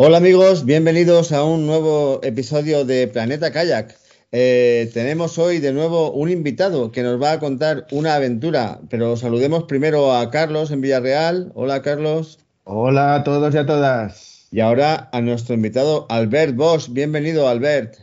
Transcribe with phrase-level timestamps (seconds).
[0.00, 3.96] Hola amigos, bienvenidos a un nuevo episodio de Planeta Kayak.
[4.30, 9.16] Eh, tenemos hoy de nuevo un invitado que nos va a contar una aventura, pero
[9.16, 11.50] saludemos primero a Carlos en Villarreal.
[11.56, 12.38] Hola Carlos.
[12.62, 14.46] Hola a todos y a todas.
[14.52, 16.92] Y ahora a nuestro invitado Albert Bosch.
[16.92, 17.96] Bienvenido Albert.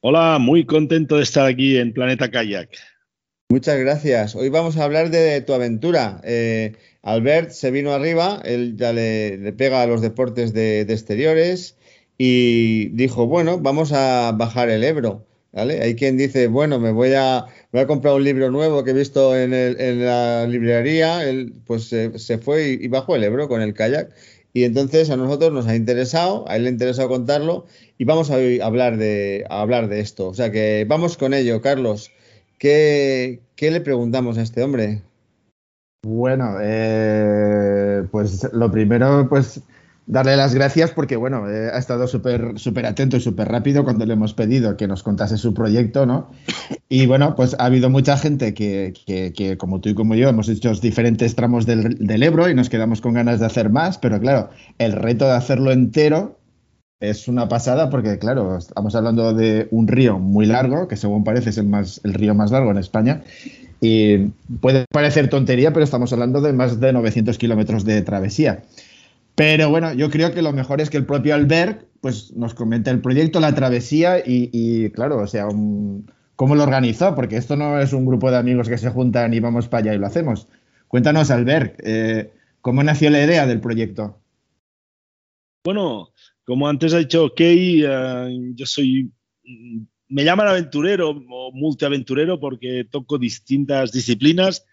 [0.00, 2.68] Hola, muy contento de estar aquí en Planeta Kayak.
[3.48, 4.36] Muchas gracias.
[4.36, 6.20] Hoy vamos a hablar de tu aventura.
[6.22, 11.76] Eh, Albert se vino arriba, él ya le, pega a los deportes de, exteriores
[12.16, 15.26] y dijo, bueno, vamos a bajar el Ebro.
[15.54, 19.36] Hay quien dice, bueno, me voy a, a comprar un libro nuevo que he visto
[19.36, 19.50] en,
[20.04, 21.28] la librería.
[21.28, 24.10] Él pues se, fue y, bajó el Ebro con el kayak.
[24.54, 27.66] Y entonces a nosotros nos ha interesado, a él le ha interesado contarlo
[27.98, 30.28] y vamos a hablar de, a hablar de esto.
[30.28, 32.10] O sea que vamos con ello, Carlos.
[32.58, 35.02] ¿Qué, qué le preguntamos a este hombre?
[36.04, 39.62] Bueno, eh, pues lo primero, pues
[40.06, 44.04] darle las gracias porque, bueno, eh, ha estado súper súper atento y súper rápido cuando
[44.04, 46.28] le hemos pedido que nos contase su proyecto, ¿no?
[46.88, 50.48] Y bueno, pues ha habido mucha gente que, que, como tú y como yo, hemos
[50.48, 54.18] hecho diferentes tramos del, del, Ebro y nos quedamos con ganas de hacer más, pero
[54.18, 56.36] claro, el reto de hacerlo entero
[56.98, 61.50] es una pasada porque, claro, estamos hablando de un río muy largo, que según parece
[61.50, 63.22] es el, más, el río más largo en España,
[63.84, 64.28] y
[64.60, 68.62] puede parecer tontería, pero estamos hablando de más de 900 kilómetros de travesía.
[69.34, 72.90] Pero bueno, yo creo que lo mejor es que el propio Albert pues, nos comente
[72.90, 75.48] el proyecto, la travesía y, claro, o sea,
[76.36, 79.40] cómo lo organizó, porque esto no es un grupo de amigos que se juntan y
[79.40, 80.46] vamos para allá y lo hacemos.
[80.86, 84.16] Cuéntanos, Albert, eh, ¿cómo nació la idea del proyecto?
[85.64, 86.10] Bueno,
[86.44, 89.10] como antes ha dicho Kay, uh, yo soy
[90.12, 94.66] me llaman aventurero o multiaventurero porque toco distintas disciplinas.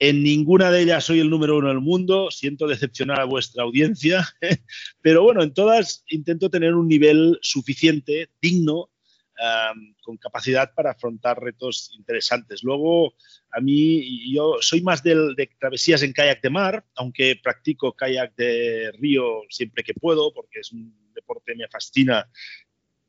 [0.00, 4.26] En ninguna de ellas soy el número uno del mundo, siento decepcionar a vuestra audiencia,
[5.00, 8.90] pero bueno, en todas intento tener un nivel suficiente, digno,
[10.02, 12.62] con capacidad para afrontar retos interesantes.
[12.62, 13.14] Luego,
[13.50, 18.34] a mí, yo soy más del, de travesías en kayak de mar, aunque practico kayak
[18.36, 22.28] de río siempre que puedo, porque es un deporte que me fascina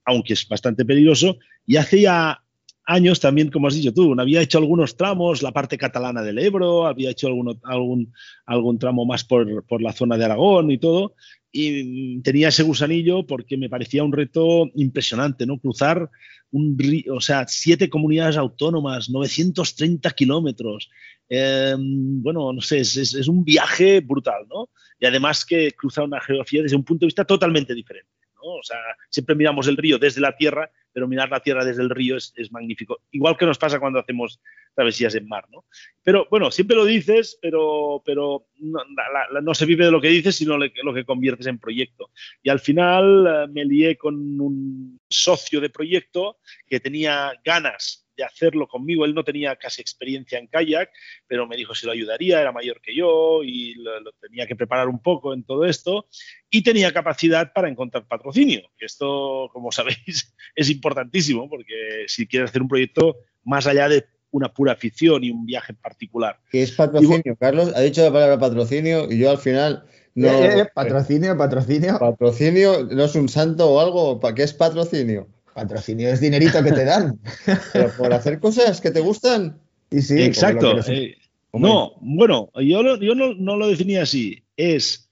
[0.05, 1.37] aunque es bastante peligroso.
[1.65, 2.43] Y hace ya
[2.85, 6.85] años también, como has dicho tú, había hecho algunos tramos, la parte catalana del Ebro,
[6.85, 8.13] había hecho algún, algún,
[8.45, 11.15] algún tramo más por, por, la zona de Aragón y todo,
[11.51, 15.59] y tenía ese gusanillo porque me parecía un reto impresionante, ¿no?
[15.59, 16.09] Cruzar
[16.51, 20.89] un río, o sea, siete comunidades autónomas, 930 kilómetros,
[21.29, 24.69] em, bueno, no sé, es un viaje brutal, ¿no?
[24.99, 28.22] Y además que cruza una geografía desde un punto de vista totalmente diferente.
[28.47, 28.77] O sea,
[29.09, 32.33] siempre miramos el río desde la tierra, pero mirar la tierra desde el río es,
[32.51, 33.01] magnífico.
[33.11, 34.39] Igual que nos pasa cuando hacemos
[34.75, 35.65] travesías en mar, ¿no?
[36.03, 40.57] Pero bueno, siempre lo dices, pero, pero no, se vive de lo que dices, sino
[40.57, 42.11] lo que conviertes en proyecto.
[42.41, 46.37] Y al final eh, me lié con un socio de proyecto
[46.67, 49.05] que tenía ganas de hacerlo conmigo.
[49.05, 50.89] Él no tenía casi experiencia en kayak,
[51.27, 54.87] pero me dijo si lo ayudaría, era mayor que yo y lo, tenía que preparar
[54.87, 56.07] un poco en todo esto.
[56.49, 62.61] Y tenía capacidad para encontrar patrocinio, esto, como sabéis, es importantísimo, porque si quieres hacer
[62.61, 66.39] un proyecto más allá de una pura afición y un viaje en particular.
[66.49, 67.71] ¿Qué es patrocinio, Carlos?
[67.75, 69.85] Ha dicho la palabra patrocinio y yo al final...
[70.15, 71.97] No, eh, eh, patrocinio, patrocinio.
[71.97, 74.19] Patrocinio, ¿no es un santo o algo?
[74.19, 75.27] ¿Para qué es patrocinio?
[75.53, 77.19] Patrocinio es dinerito que te dan.
[77.73, 79.59] Pero por hacer cosas que te gustan.
[79.89, 80.79] Y sí, Exacto.
[80.87, 81.17] Eh,
[81.53, 84.43] no, bueno, yo, yo no, no, lo definía así.
[84.57, 85.09] Es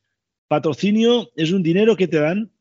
[0.48, 2.52] patrocinio, es un dinero que te dan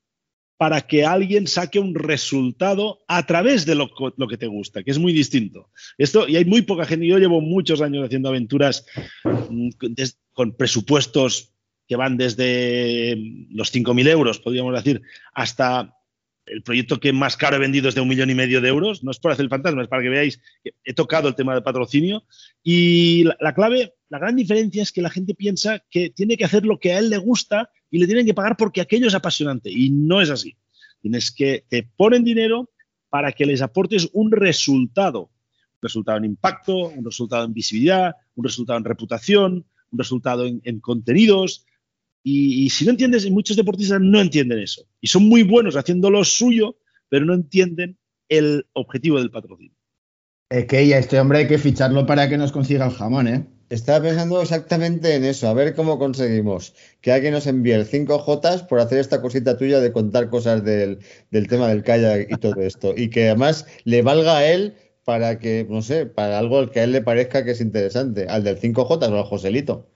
[0.59, 4.91] para que alguien saque un resultado a través de lo, lo, que te gusta, que
[4.91, 5.71] es muy distinto.
[5.97, 8.85] Esto, y hay muy poca gente, yo llevo muchos años haciendo aventuras
[9.25, 9.71] mm,
[10.35, 11.55] con presupuestos
[11.89, 13.17] que van desde
[13.51, 15.01] los 5.000 euros, podríamos decir,
[15.33, 15.97] hasta
[16.51, 19.03] el proyecto que más caro he vendido es de un millón y medio de euros.
[19.03, 21.55] No es por hacer el fantasma, es para que veáis que he tocado el tema
[21.55, 22.25] del patrocinio.
[22.63, 26.65] Y la, clave, la gran diferencia es que la gente piensa que tiene que hacer
[26.65, 29.71] lo que a él le gusta y le tienen que pagar porque aquello es apasionante.
[29.71, 30.57] Y no es así.
[31.01, 32.71] Tienes que te ponen dinero
[33.09, 35.23] para que les aportes un resultado.
[35.23, 40.81] Un resultado en impacto, un resultado en visibilidad, un resultado en reputación, un resultado en
[40.81, 41.65] contenidos,
[42.23, 44.83] Y, si no entiendes, muchos deportistas no entienden eso.
[45.01, 46.77] Y son muy buenos haciendo lo suyo,
[47.09, 49.75] pero no entienden el objetivo del patrocinio.
[50.51, 53.47] Es que ya este hombre hay que ficharlo para que nos consiga el jamón, ¿eh?
[53.71, 58.67] Estaba pensando exactamente en eso, a ver cómo conseguimos que alguien nos envíe el 5J
[58.67, 60.99] por hacer esta cosita tuya de contar cosas del,
[61.31, 62.95] del tema del kayak y todo esto.
[62.97, 64.75] Y que además le valga a él
[65.05, 68.43] para que, no sé, para algo que a él le parezca que es interesante, al
[68.43, 69.89] del 5J o al Joselito.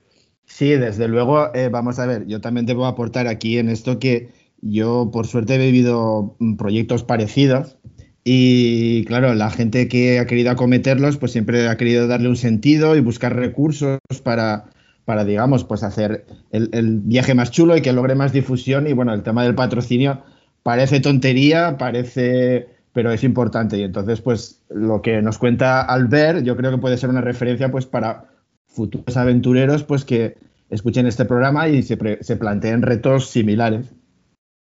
[0.45, 4.29] Sí, desde luego, eh, vamos a ver, yo también debo aportar aquí en esto que
[4.61, 7.77] yo por suerte he vivido mm, proyectos parecidos
[8.23, 12.95] y claro, la gente que ha querido acometerlos pues siempre ha querido darle un sentido
[12.95, 14.65] y buscar recursos para,
[15.05, 18.87] para digamos, pues hacer el, el viaje más chulo y que logre más difusión.
[18.87, 20.23] Y bueno, el tema del patrocinio
[20.63, 23.77] parece tontería, parece pero es importante.
[23.77, 27.69] Y entonces pues lo que nos cuenta Albert yo creo que puede ser una referencia
[27.69, 28.34] pues para
[28.75, 30.37] futuros aventureros pues que
[30.69, 33.87] escuchen este programa y se, se planteen retos similares.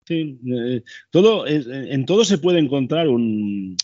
[0.06, 3.76] Sí, eh, todo, en todo se puede encontrar un,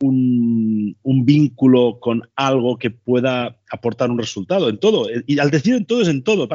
[0.00, 5.08] un, vínculo con algo que pueda aportar un resultado, en todo.
[5.26, 6.48] Y al decir en todo es en todo.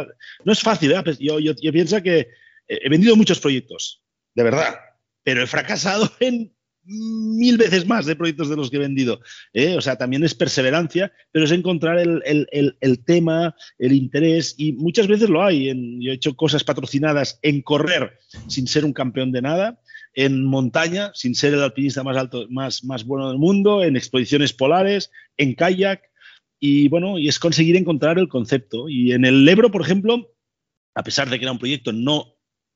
[0.45, 1.03] No es fácil, ¿eh?
[1.19, 2.27] Yo pienso que
[2.67, 4.03] he vendido muchos proyectos,
[4.35, 4.75] de verdad,
[5.23, 9.21] pero he fracasado en mil veces más de proyectos de los que he vendido.
[9.53, 9.75] ¿eh?
[9.77, 15.29] O sea, también es perseverancia, pero es encontrar el, tema, el interés, y muchas veces
[15.29, 15.67] lo hay.
[15.99, 18.17] yo he hecho cosas patrocinadas en correr
[18.47, 19.79] sin ser un campeón de nada,
[20.13, 24.53] en montaña sin ser el alpinista más alto, más, más bueno del mundo, en expediciones
[24.53, 26.01] polares, en kayak,
[26.59, 28.87] y bueno, y es conseguir encontrar el concepto.
[28.87, 30.31] Y en el Ebro, por ejemplo,
[30.93, 32.30] a pesar de que era un proyecto no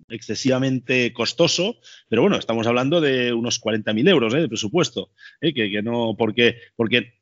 [0.07, 1.77] excesivamente costoso,
[2.09, 4.41] pero bueno, estamos hablando de unos 40.000 euros ¿eh?
[4.41, 5.11] de presupuesto,
[5.41, 5.53] ¿eh?
[5.53, 7.19] que, no, porque, porque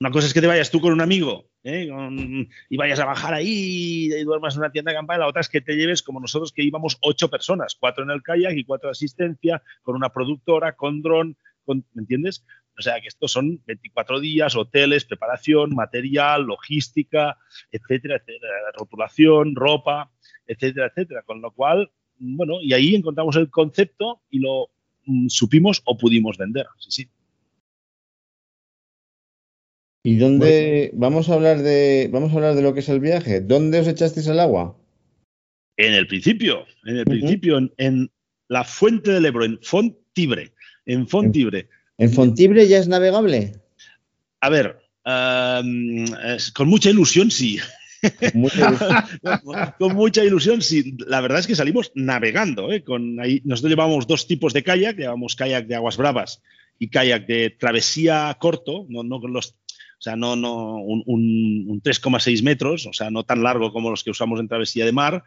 [0.00, 1.88] una cosa es que te vayas tú con un amigo ¿eh?
[2.68, 5.48] y vayas a bajar ahí y duermas en una tienda de campaña, la otra es
[5.48, 8.88] que te lleves como nosotros que íbamos ocho personas, cuatro en el kayak y cuatro
[8.88, 12.44] de asistencia, con una productora, con dron, ¿me entiendes?
[12.76, 17.38] O sea que estos son 24 días, hoteles, preparación, material, logística,
[17.70, 20.10] etcétera, etcétera, rotulación, ropa,
[20.46, 21.22] etcétera, etcétera.
[21.22, 21.92] Con lo cual,
[22.24, 24.70] bueno, y ahí encontramos el concepto y lo
[25.04, 26.66] mm, supimos o pudimos vender.
[26.78, 27.08] Sí, sí.
[30.06, 33.40] ¿Y dónde vamos a hablar de vamos a hablar de lo que es el viaje?
[33.40, 34.76] ¿Dónde os echasteis el agua?
[35.78, 38.10] En el principio, en el principio, en,
[38.48, 40.52] la fuente del Ebro, en Fontibre,
[40.84, 41.68] en Fontibre.
[41.96, 43.54] ¿En, Fontibre ya es navegable?
[44.40, 47.58] A ver, con mucha ilusión sí.
[49.78, 50.96] Con mucha, ilusión, sí.
[51.06, 52.72] La verdad es que salimos navegando.
[52.72, 52.82] ¿eh?
[52.82, 56.42] Con ahí, nosotros llevamos dos tipos de kayak, llevamos kayak de aguas bravas
[56.78, 62.42] y kayak de travesía corto, no, no los, o sea, no, no un, un, 3,6
[62.42, 65.24] metros, o sea, no tan largo como los que usamos en travesía de mar,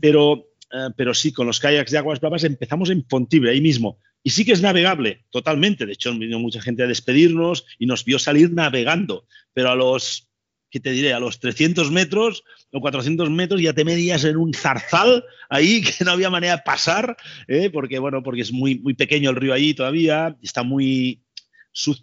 [0.00, 3.98] pero, eh, pero sí, con los kayaks de aguas bravas empezamos en Fontibre, ahí mismo.
[4.22, 5.86] Y sí que es navegable, totalmente.
[5.86, 10.29] De hecho, vino mucha gente a despedirnos y nos vio salir navegando, pero a los
[10.70, 11.12] ¿qué te diré?
[11.12, 16.04] A los 300 metros o 400 metros ya te medías en un zarzal ahí que
[16.04, 17.16] no había manera de pasar,
[17.48, 17.70] ¿eh?
[17.70, 21.22] porque, bueno, porque es muy, muy pequeño el río ahí todavía, está muy,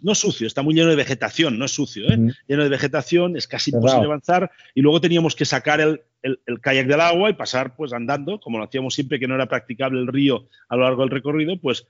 [0.02, 2.18] no sucio, está muy lleno de vegetación, no es sucio, ¿eh?
[2.46, 6.60] lleno de vegetación, es casi imposible avanzar y luego teníamos que sacar el, el, el,
[6.60, 10.00] kayak del agua y pasar pues andando, como lo hacíamos siempre que no era practicable
[10.00, 11.86] el río a lo largo del recorrido, pues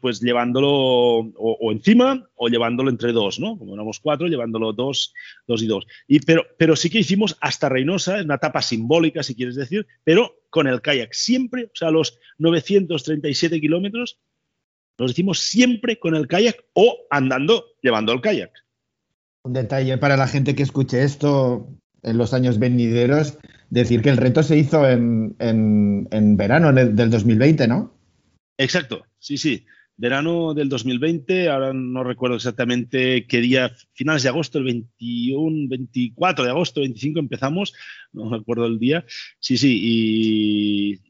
[0.00, 3.58] pues llevándolo o, encima o llevándolo entre dos, ¿no?
[3.58, 5.14] Como éramos cuatro, llevándolo dos,
[5.46, 5.86] dos y dos.
[6.08, 10.40] Y, pero, pero sí que hicimos hasta Reynosa, una etapa simbólica, si quieres decir, pero
[10.50, 11.12] con el kayak.
[11.12, 14.18] Siempre, o sea, los 937 kilómetros,
[14.98, 18.50] los hicimos siempre con el kayak o andando llevando el kayak.
[19.44, 21.68] Un detalle para la gente que escuche esto
[22.02, 23.38] en los años venideros,
[23.70, 27.95] decir que el reto se hizo en, en, verano del 2020, ¿no?
[28.58, 34.58] Exacto, sí, sí verano del 2020, ahora no recuerdo exactamente qué día, finales de agosto,
[34.58, 37.72] el 21, 24 de agosto, 25 empezamos,
[38.12, 39.04] no me acuerdo el día.
[39.38, 41.00] Sí, sí, y,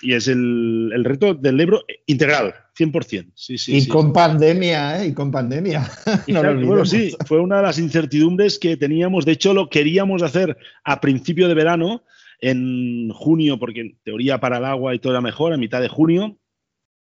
[0.00, 3.32] y es el, el, reto del Ebro integral, 100%.
[3.34, 5.08] Sí, sí, y con pandemia, ¿eh?
[5.08, 5.90] Y con pandemia.
[6.28, 9.24] no bueno, sí, fue una de las incertidumbres que teníamos.
[9.24, 12.04] De hecho, lo queríamos hacer a principio de verano,
[12.40, 15.88] en junio, porque en teoría para el agua y todo era mejor, a mitad de
[15.88, 16.38] junio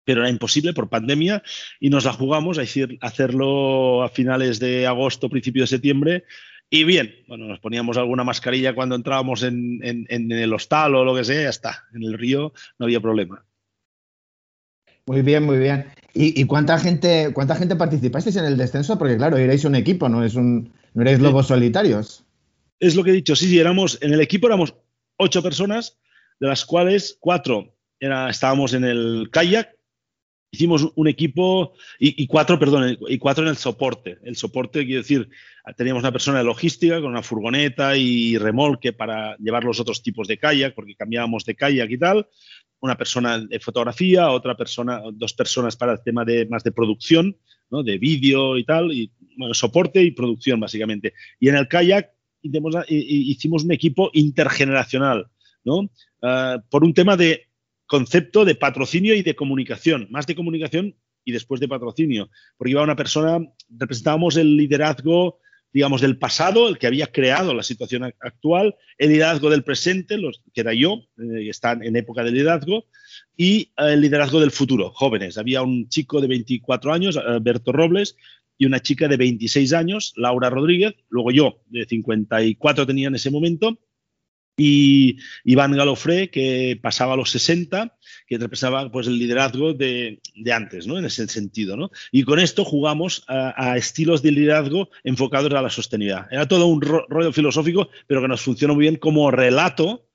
[0.04, 1.42] pero era imposible por pandemia
[1.80, 6.24] y nos la jugamos a decir, hacerlo a finales de agosto, principio de septiembre.
[6.70, 11.24] Y bien, bueno, nos poníamos alguna mascarilla cuando entrábamos en, el hostal o lo que
[11.24, 11.84] sea, ya está.
[11.94, 13.44] En el río no había problema.
[15.06, 15.86] Muy bien, muy bien.
[16.14, 18.96] ¿Y, cuánta gente cuánta gente participasteis en el descenso?
[18.98, 22.24] Porque claro, erais un equipo, no es un no erais lobos solitarios.
[22.80, 24.74] Es lo que he dicho, sí, sí, éramos en el equipo éramos
[25.16, 25.98] ocho personas,
[26.40, 29.73] de las cuales cuatro era, estábamos en el kayak,
[30.54, 34.18] hicimos un equipo y, cuatro, perdón, y cuatro en el soporte.
[34.22, 35.28] El soporte, quiero decir,
[35.76, 40.28] teníamos una persona de logística con una furgoneta y remolque para llevar los otros tipos
[40.28, 42.28] de kayak, porque cambiábamos de kayak y tal.
[42.80, 47.36] Una persona de fotografía, otra persona, dos personas para el tema de más de producción,
[47.70, 47.82] ¿no?
[47.82, 49.10] de vídeo y tal, y
[49.52, 51.14] soporte y producción básicamente.
[51.40, 52.10] Y en el kayak
[52.88, 55.26] hicimos un equipo intergeneracional,
[55.64, 55.88] ¿no?
[56.22, 57.48] Ah, por un tema de
[57.86, 62.82] concepto de patrocinio y de comunicación, más de comunicación y después de patrocinio, porque iba
[62.82, 65.40] una persona, representábamos el liderazgo,
[65.72, 70.42] digamos, del pasado, el que había creado la situación actual, el liderazgo del presente, los,
[70.52, 72.86] que era yo, eh, están en época de liderazgo,
[73.36, 75.36] y el liderazgo del futuro, jóvenes.
[75.36, 78.16] Había un chico de 24 años, Alberto Robles,
[78.56, 83.30] y una chica de 26 años, Laura Rodríguez, luego yo, de 54 tenía en ese
[83.30, 83.78] momento,
[84.56, 87.96] y Iván Galofré, que pasaba a los 60,
[88.26, 90.20] que representaba pues, el liderazgo de,
[90.52, 90.98] antes, ¿no?
[90.98, 91.76] en ese sentido.
[91.76, 91.90] ¿no?
[92.12, 96.26] Y con esto jugamos a, estilos de liderazgo enfocados a la sostenibilidad.
[96.30, 100.08] Era todo un rollo filosófico, pero que nos funcionó muy bien como relato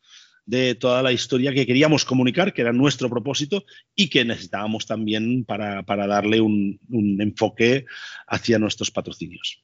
[0.45, 3.65] de toda la historia que queríamos comunicar, que era nuestro propósito
[3.95, 6.79] y que necesitábamos también para, darle un,
[7.19, 7.85] enfoque
[8.25, 9.61] hacia nuestros patrocinios.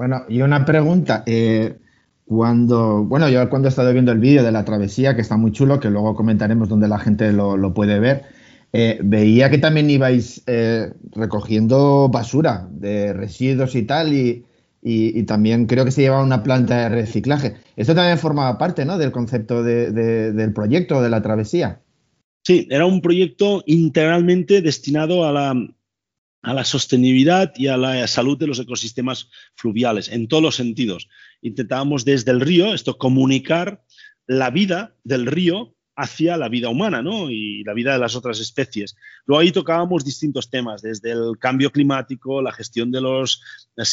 [0.00, 1.24] Bueno, y una pregunta.
[1.26, 1.76] Eh,
[2.24, 5.52] cuando, bueno, yo cuando he estado viendo el vídeo de la travesía, que está muy
[5.52, 8.22] chulo, que luego comentaremos donde la gente lo, puede ver,
[8.72, 14.46] eh, veía que también ibais eh, recogiendo basura de residuos y tal, y,
[15.26, 17.56] también creo que se llevaba una planta de reciclaje.
[17.76, 18.96] Esto también formaba parte ¿no?
[18.96, 21.82] del concepto del proyecto de la travesía.
[22.42, 25.54] Sí, era un proyecto integralmente destinado a la,
[26.42, 31.08] a la sostenibilidad y a la salud de los ecosistemas fluviales, en todos los sentidos.
[31.42, 33.84] Intentábamos desde el río, esto, comunicar
[34.26, 37.30] la vida del río hacia la vida humana ¿no?
[37.30, 38.96] y la vida de las otras especies.
[39.26, 43.42] Luego ahí tocábamos distintos temas, desde el cambio climático, la gestión de los
[43.76, 43.84] eh,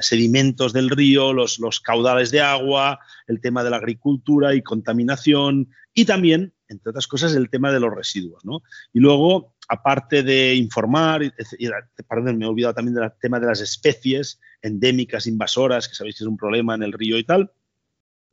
[0.00, 5.68] sedimentos del río, los, los caudales de agua, el tema de la agricultura y contaminación
[5.92, 8.42] y también, entre otras cosas, el tema de los residuos.
[8.46, 8.62] ¿no?
[8.94, 11.32] Y luego aparte de informar, y,
[12.08, 16.24] perdón, me he olvidado también del tema de las especies endémicas, invasoras, que sabéis que
[16.24, 17.50] es un problema en el río y tal,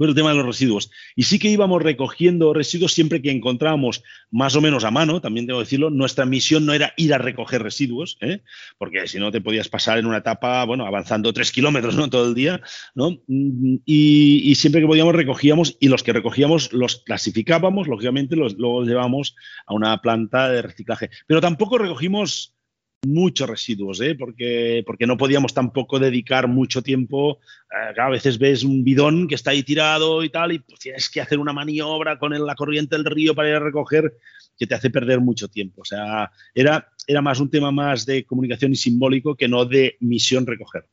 [0.07, 0.91] el tema de los residuos.
[1.15, 5.45] Y sí que íbamos recogiendo residuos siempre que encontrábamos más o menos a mano, también
[5.45, 5.89] debo decirlo.
[5.89, 8.41] Nuestra misión no era ir a recoger residuos, ¿eh?
[8.77, 12.09] porque si no te podías pasar en una etapa, bueno, avanzando tres kilómetros ¿no?
[12.09, 12.61] todo el día,
[12.95, 13.17] ¿no?
[13.27, 19.35] Y, siempre que podíamos recogíamos y los que recogíamos los clasificábamos, lógicamente los, los llevábamos
[19.65, 21.09] a una planta de reciclaje.
[21.27, 22.58] Pero tampoco recogimos
[23.05, 24.15] muchos residuos, ¿eh?
[24.15, 27.39] porque, porque no podíamos tampoco dedicar mucho tiempo.
[27.71, 31.09] Eh, a veces ves un bidón que está ahí tirado y tal, y pues tienes
[31.09, 34.13] que hacer una maniobra con la corriente del río para ir a recoger,
[34.57, 35.81] que te hace perder mucho tiempo.
[35.81, 39.95] O sea, era, era más un tema más de comunicación y simbólico que no de
[40.01, 40.85] misión recoger.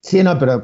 [0.00, 0.62] Sí, no, pero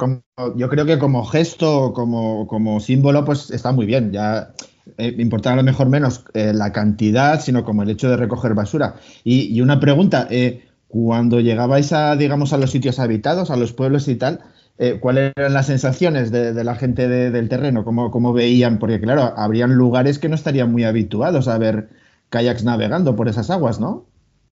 [0.57, 4.13] yo creo que como gesto, como, como símbolo, pues está muy bien.
[4.13, 4.53] Ya
[4.99, 8.55] eh, importa a lo mejor menos eh, la cantidad, sino como el hecho de recoger
[8.55, 8.95] basura.
[9.25, 13.73] Y, y una pregunta, eh, cuando llegabais a, digamos, a los sitios habitados, a los
[13.73, 14.41] pueblos y tal,
[14.77, 17.83] eh, ¿cuáles eran las sensaciones de, la gente del terreno?
[17.83, 18.79] ¿Cómo, ¿Cómo, veían?
[18.79, 21.89] Porque, claro, habrían lugares que no estarían muy habituados a ver
[22.29, 24.07] kayaks navegando por esas aguas, ¿no?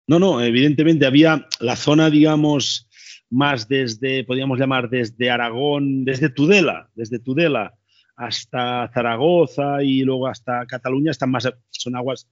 [0.08, 2.88] No, no, evidentemente había la zona, digamos,
[3.30, 7.74] más desde, podríamos llamar desde Aragón, desde Tudela, desde Tudela
[8.16, 12.28] hasta Zaragoza y luego hasta Cataluña, están más, son aguas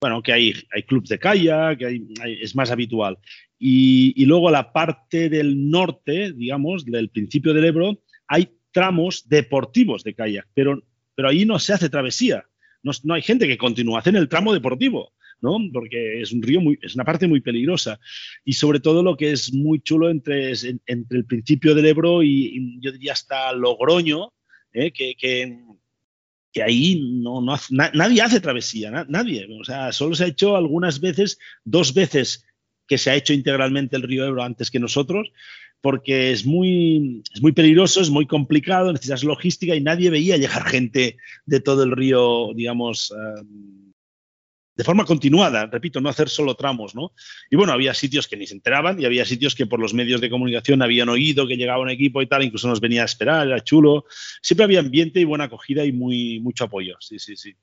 [0.00, 2.02] bueno, que hay, hay clubs de kayak, que
[2.40, 3.18] es más habitual.
[3.58, 10.14] Y, luego la parte del norte, digamos, del principio del Ebro, hay tramos deportivos de
[10.14, 10.82] kayak, pero,
[11.14, 12.44] pero ahí no se hace travesía.
[12.82, 15.12] No, hay gente que continúa, hacen el tramo deportivo.
[15.38, 15.58] ¿no?
[15.70, 18.00] Porque es un río muy, es una parte muy peligrosa.
[18.42, 20.52] Y sobre todo lo que es muy chulo entre,
[20.86, 24.32] entre el principio del Ebro y, yo diría hasta Logroño,
[24.72, 24.92] ¿eh?
[24.92, 25.58] que, que,
[26.56, 29.46] que ahí no, no nadie hace travesía, nadie.
[29.60, 32.46] O sea, solo se ha hecho algunas veces, dos veces
[32.88, 35.32] que se ha hecho integralmente el río Ebro antes que nosotros,
[35.82, 40.64] porque es muy, es muy peligroso, es muy complicado, necesitas logística y nadie veía llegar
[40.64, 43.42] gente de todo el río, digamos, eh,
[44.76, 47.12] de forma continuada, repito, no hacer solo tramos, ¿no?
[47.50, 50.20] Y bueno, había sitios que ni se enteraban y había sitios que por los medios
[50.20, 53.46] de comunicación habían oído que llegaba un equipo y tal, incluso nos venía a esperar,
[53.46, 54.04] era chulo.
[54.42, 57.56] Siempre había ambiente y buena acogida y muy, mucho apoyo, sí, sí, sí.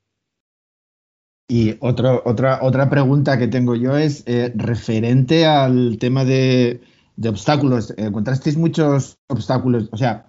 [1.46, 6.80] Y otra, otra pregunta que tengo yo es eh, referente al tema de,
[7.22, 7.92] obstáculos.
[7.96, 9.88] ¿Encontrasteis muchos obstáculos?
[9.92, 10.26] O sea,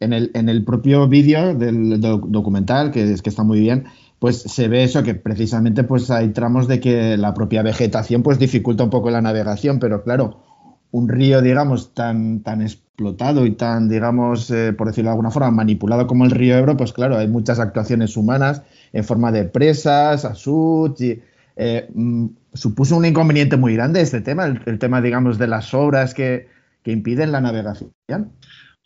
[0.00, 3.84] en el, en el propio vídeo del documental, que es que está muy bien,
[4.18, 8.38] pues se ve eso, que precisamente pues hay tramos de que la propia vegetación pues
[8.38, 10.40] dificulta un poco la navegación, pero claro,
[10.94, 15.50] un río, digamos, tan, tan explotado y tan, digamos, eh, por decirlo de alguna forma,
[15.50, 20.24] manipulado como el río Ebro, pues claro, hay muchas actuaciones humanas en forma de presas,
[20.24, 21.20] asut, y
[21.56, 26.14] eh, mm, supuso un inconveniente muy grande este tema, el, tema, digamos, de las obras
[26.14, 26.46] que,
[26.84, 27.90] que impiden la navegación.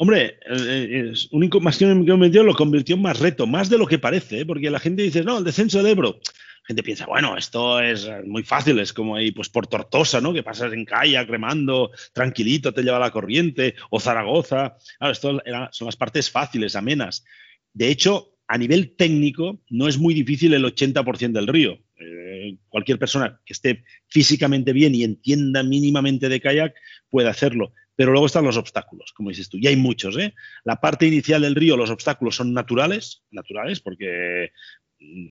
[0.00, 4.46] Hombre, es un inconveniente lo convirtió en más reto, más de lo que parece, ¿eh?
[4.46, 6.20] porque la gente dice, no, el descenso del Ebro.
[6.22, 10.32] La gente piensa, bueno, esto es muy fácil, es como ahí pues por Tortosa, ¿no?
[10.32, 14.76] Que pasas en kayak remando, tranquilito, te lleva la corriente, o Zaragoza.
[14.98, 17.24] Claro, esto son las partes fáciles, amenas.
[17.72, 21.78] De hecho, a nivel técnico, no es muy difícil el 80% del río.
[21.98, 26.74] Eh, cualquier persona que esté físicamente bien y entienda mínimamente de kayak
[27.10, 27.72] puede hacerlo.
[27.98, 30.16] Pero luego están los obstáculos, como dices tú, y hay muchos.
[30.18, 30.32] ¿eh?
[30.62, 34.52] La parte inicial del río, los obstáculos son naturales, naturales porque,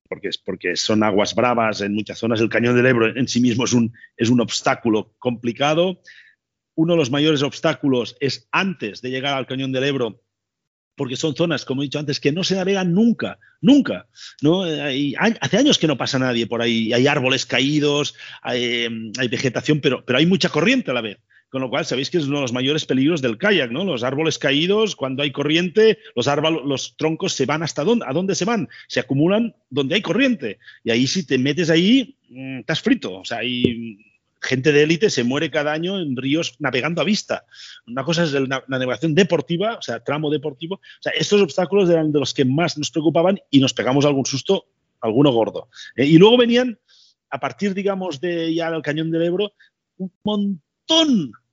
[0.06, 2.42] porque, porque son aguas bravas en muchas zonas.
[2.42, 6.02] El cañón del Ebro en sí mismo es un, es un obstáculo complicado.
[6.74, 10.22] Uno de los mayores obstáculos es antes de llegar al cañón del Ebro,
[10.94, 14.08] porque son zonas, como he dicho antes, que no se navegan nunca, nunca.
[14.42, 14.64] ¿no?
[14.64, 20.04] hace años que no pasa nadie por ahí, hay árboles caídos, hay, hay, vegetación, pero,
[20.04, 21.18] pero hay mucha corriente a la vez.
[21.50, 23.84] Con lo cual, sabéis que es uno de los mayores peligros del kayak, ¿no?
[23.84, 28.12] Los árboles caídos, cuando hay corriente, los, árboles, los troncos se van hasta dónde, ¿a
[28.12, 28.68] dónde se van?
[28.86, 30.58] Se acumulan donde hay corriente.
[30.84, 33.14] Y ahí si te metes ahí, mm, estás frito.
[33.14, 33.98] O sea, hay
[34.40, 37.44] gente de élite se muere cada año en ríos navegando a vista.
[37.86, 40.76] Una cosa es la navegación deportiva, o sea, tramo deportivo.
[40.76, 44.26] O sea, estos obstáculos eran de los que más nos preocupaban y nos pegamos algún
[44.26, 44.66] susto,
[45.00, 45.68] alguno gordo.
[45.96, 46.78] Eh, y luego venían,
[47.30, 49.52] a partir, digamos, de ya el cañón del Ebro,
[49.96, 50.62] un montón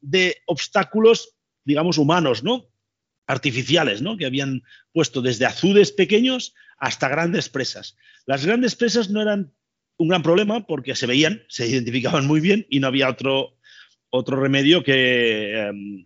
[0.01, 2.67] de obstáculos, digamos, humanos, ¿no?
[3.27, 4.17] Artificiales, ¿no?
[4.17, 7.97] Que habían puesto desde azudes pequeños hasta grandes presas.
[8.25, 9.53] Las grandes presas no eran
[9.97, 13.57] un gran problema porque se veían, se identificaban muy bien y no había otro,
[14.09, 16.05] otro remedio que, em,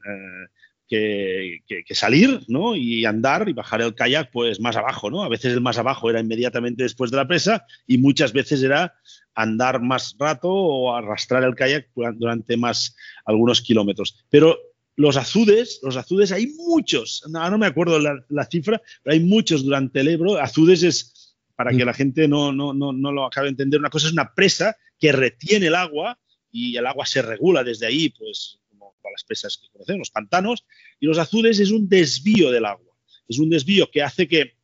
[0.91, 2.75] eh, que, salir ¿no?
[2.75, 5.09] y andar y bajar el kayak pues más abajo.
[5.09, 5.23] ¿no?
[5.23, 8.95] A veces el más abajo era inmediatamente después de la presa y muchas veces era
[9.35, 14.25] andar más rato o arrastrar el kayak durante más algunos kilómetros.
[14.29, 14.57] Pero
[14.95, 19.21] los azudes, los azudes hay muchos, no, no me acuerdo la, la, cifra, pero hay
[19.21, 20.37] muchos durante el Ebro.
[20.37, 23.89] Azudes es, para que la gente no, no, no, no lo acabe de entender, una
[23.89, 26.19] cosa es una presa que retiene el agua
[26.51, 30.11] y el agua se regula desde ahí, pues como para las presas que conocemos, los
[30.11, 30.65] pantanos,
[30.99, 32.93] y los azudes es un desvío del agua.
[33.27, 34.55] Es un desvío que hace que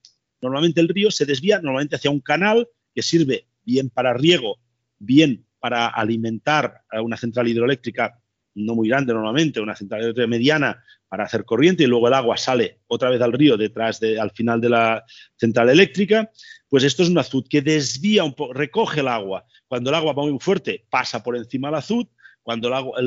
[0.42, 4.58] normalmente el río se desvía normalmente hacia un canal que sirve bien para riego,
[5.00, 8.20] bien para alimentar a una central hidroeléctrica
[8.56, 12.38] no muy grande normalmente, una central hidroeléctrica mediana para hacer corriente y luego el agua
[12.38, 15.04] sale otra vez al río detrás de, al final de la
[15.36, 16.32] central eléctrica,
[16.70, 19.46] pues esto es un azud que desvía un poco, recoge el agua.
[19.68, 22.08] Cuando el agua va muy fuerte, pasa por encima del azud,
[22.44, 23.00] cuando el, agua,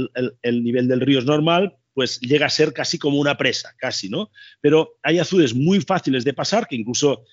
[0.42, 4.08] el nivel del río es normal, pues llega a ser casi como una presa, casi,
[4.08, 4.30] ¿no?
[4.60, 7.24] Pero hay azudes muy fáciles de pasar, que incluso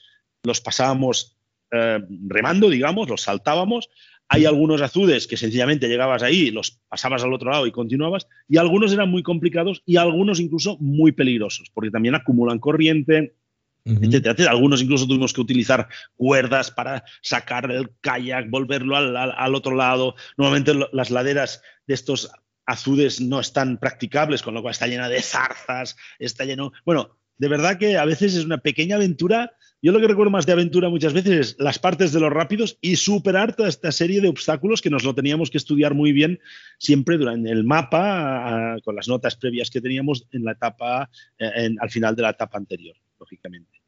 [0.44, 1.35] los pasábamos
[1.72, 3.90] eh, remando, digamos, los saltábamos.
[4.28, 8.58] Hay algunos azudes que sencillamente llegabas ahí, los pasabas al otro lado y continuabas, y
[8.58, 13.36] algunos eran muy complicados y algunos incluso muy peligrosos, porque también acumulan corriente,
[13.86, 19.76] etcétera, Algunos incluso tuvimos que utilizar cuerdas para sacar el kayak, volverlo al, al, otro
[19.76, 20.16] lado.
[20.38, 22.32] Normalmente las laderas de estos
[22.66, 26.72] azudes no están practicables, con lo cual está llena de zarzas, está lleno...
[26.84, 29.54] Bueno, de verdad que a veces es una pequeña aventura.
[29.82, 32.78] Yo lo que recuerdo más de aventura muchas veces es las partes de los rápidos
[32.82, 36.40] y superar toda esta serie de obstáculos que nos lo teníamos que estudiar muy bien
[36.80, 41.90] siempre durante el mapa, con las notas previas que teníamos en la etapa, eh, al
[41.90, 43.82] final de la etapa anterior, lógicamente.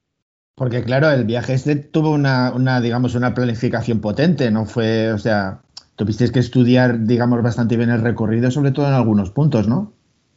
[0.56, 5.17] Porque claro, el viaje este tuvo una, una, digamos, una planificación potente, no fue, o
[5.19, 5.62] sea,
[5.95, 9.93] tuvisteis que estudiar, digamos, bastante bien el recorrido, sobre todo en algunos puntos, ¿no?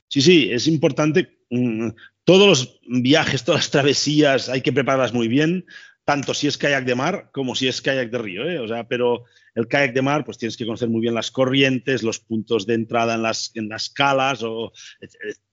[0.09, 1.40] Sí, sí, es importante.
[1.51, 1.91] Mm,
[2.25, 5.67] todos los viajes, todas las travesías hay que prepararlas muy bien,
[6.05, 8.49] tanto si es kayak de mar como si es kayak de río.
[8.49, 8.59] ¿eh?
[8.59, 12.03] O sea, pero el kayak de mar, pues tienes que conocer muy bien las corrientes,
[12.03, 14.73] los puntos de entrada en las, en las calas, o,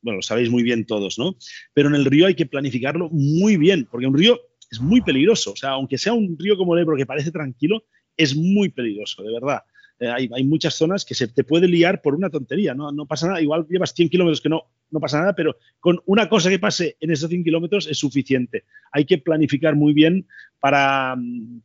[0.02, 1.36] bueno, lo sabéis muy bien todos, ¿no?
[1.74, 5.52] Pero en el río hay que planificarlo muy bien, porque un río es muy peligroso.
[5.52, 7.84] O sea, aunque sea un río como el Ebro que parece tranquilo,
[8.16, 9.62] es muy peligroso, de verdad.
[10.00, 12.92] Eh, hay, muchas zonas que se te puede liar por una tontería, ¿no?
[12.92, 16.30] No pasa nada, igual llevas 100 kilómetros que no, no pasa nada, pero con una
[16.30, 18.66] cosa que pase en esos 100 kilómetros es suficiente.
[18.92, 20.28] Hay que planificar muy bien
[20.60, 21.16] para,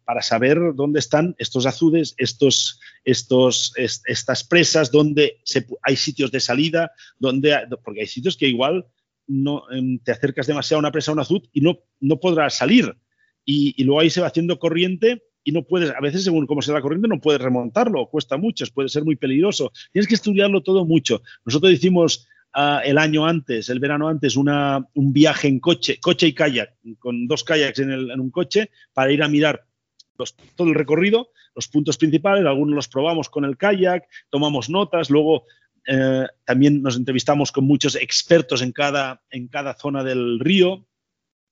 [0.04, 5.40] para saber dónde están estos azudes, estos, estos, estas presas, dónde
[5.82, 8.86] hay sitios de salida, donde, porque hay sitios que igual
[9.26, 12.54] no, em, te acercas demasiado a una presa o un azud y no, no podrás
[12.56, 12.96] salir.
[13.44, 16.62] Y, y, luego ahí se va haciendo corriente y no puedes, a veces según cómo
[16.62, 19.72] sea la corriente, no puedes remontarlo, cuesta mucho, puede ser muy peligroso.
[19.92, 21.22] Tienes que estudiarlo todo mucho.
[21.44, 26.28] Nosotros hicimos uh, el año antes, el verano antes, una, un viaje en coche, coche
[26.28, 29.64] y kayak, con dos kayaks en, el, en un coche, para ir a mirar
[30.54, 35.44] todo el recorrido, los puntos principales, algunos los probamos con el kayak, tomamos notas, luego
[35.86, 40.86] eh, también nos entrevistamos con muchos expertos en cada, en cada zona del río,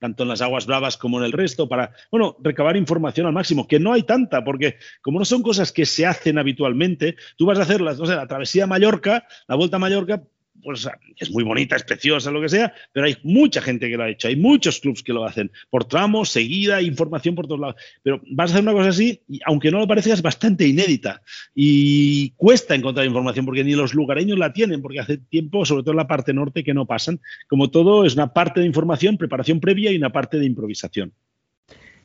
[0.01, 3.69] tanto en las aguas bravas como en el resto, para, bueno, recabar información al máximo,
[3.69, 7.59] que no hay tanta, porque como no son cosas que se hacen habitualmente, tú vas
[7.59, 10.25] a hacer la travesía Mallorca, la vuelta Mallorca,
[10.63, 14.05] pues es muy bonita, es preciosa, lo que sea, pero hay mucha gente que lo
[14.05, 17.77] ha hecho, hay muchos clubs que lo hacen, por tramos, seguida, información por todos lados.
[18.03, 21.23] Pero vas a hacer una cosa así, y aunque no lo parezca, es bastante inédita
[21.55, 25.93] y cuesta encontrar información porque ni los lugareños la tienen, porque hace tiempo, sobre todo
[25.93, 27.21] en la parte norte, que no pasan.
[27.49, 31.13] Como todo, es una parte de información, preparación previa y una parte de improvisación.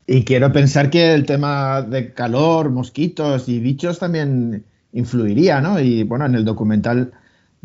[0.07, 4.63] Y quiero pensar que el tema de calor, mosquitos y bichos también
[4.93, 5.79] influiría, ¿no?
[5.79, 7.11] Y bueno, en el documental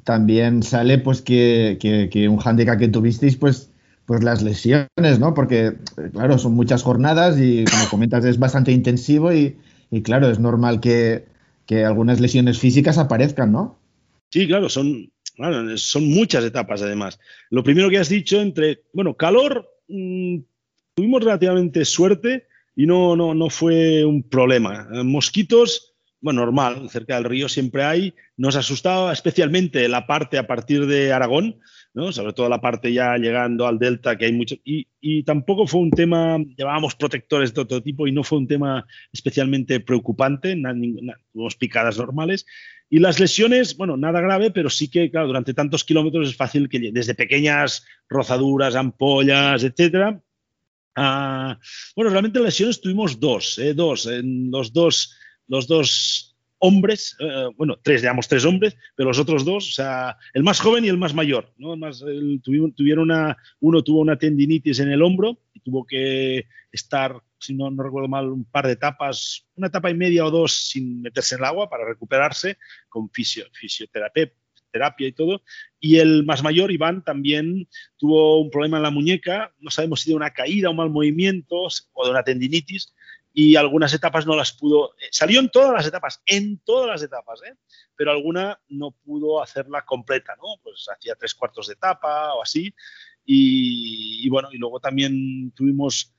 [0.05, 3.71] también sale pues que, que, un handicap que tuvisteis pues
[4.07, 5.35] pues las lesiones, ¿no?
[5.35, 5.75] Porque
[6.13, 9.57] claro, son muchas jornadas y como comentas es bastante intensivo y,
[9.89, 11.27] y claro, es normal que,
[11.65, 13.79] que, algunas lesiones físicas aparezcan, ¿no?
[14.31, 15.13] Sí, claro, son,
[15.77, 17.21] son muchas etapas además.
[17.51, 20.39] Lo primero que has dicho entre, bueno, calor, mmm,
[20.95, 24.89] tuvimos relativamente suerte y no, no, no fue un problema.
[25.05, 25.89] Mosquitos,
[26.21, 28.15] bueno, normal, cerca del río siempre hay.
[28.37, 31.61] Nos asustaba especialmente la parte a partir de Aragón,
[31.95, 32.13] ¿no?
[32.13, 34.57] sobre todo la parte ya llegando al delta, que hay mucho.
[34.65, 34.87] Y,
[35.25, 39.81] tampoco fue un tema, llevábamos protectores de otro tipo y no fue un tema especialmente
[39.81, 40.57] preocupante,
[41.33, 42.45] tuvimos picadas normales.
[42.91, 46.69] Y las lesiones, bueno, nada grave, pero sí que, claro, durante tantos kilómetros es fácil
[46.69, 50.21] que desde pequeñas rozaduras, ampollas, etcétera.
[50.97, 51.59] Ah,
[51.95, 53.75] bueno, realmente lesiones tuvimos dos, ¿eh?
[53.75, 55.17] dos, en los dos
[55.51, 60.17] los dos hombres, eh, bueno, tres, digamos, tres hombres, pero los otros dos, o sea,
[60.33, 61.77] el más joven y el más mayor, ¿no?
[61.77, 62.05] Más,
[62.43, 67.69] tuvieron, una, uno tuvo una tendinitis en el hombro y tuvo que estar, si no,
[67.71, 71.35] no recuerdo mal, un par de etapas, una etapa y media o dos sin meterse
[71.35, 72.59] en el agua para recuperarse
[72.89, 74.31] con fisio, fisioterapia
[74.71, 75.43] terapia y todo.
[75.81, 80.11] Y el más mayor, Iván, también tuvo un problema en la muñeca, no sabemos si
[80.11, 82.95] de una caída, un mal movimiento o de una tendinitis,
[83.33, 87.03] y algunas etapas no las pudo, eh, salió en todas las etapas, en todas las
[87.03, 87.55] etapas, ¿eh?
[87.97, 90.61] pero alguna no pudo hacerla completa, ¿no?
[90.62, 92.75] Pues hacía tres cuartos de etapa o así.
[93.25, 96.12] Y, bueno, y luego también tuvimos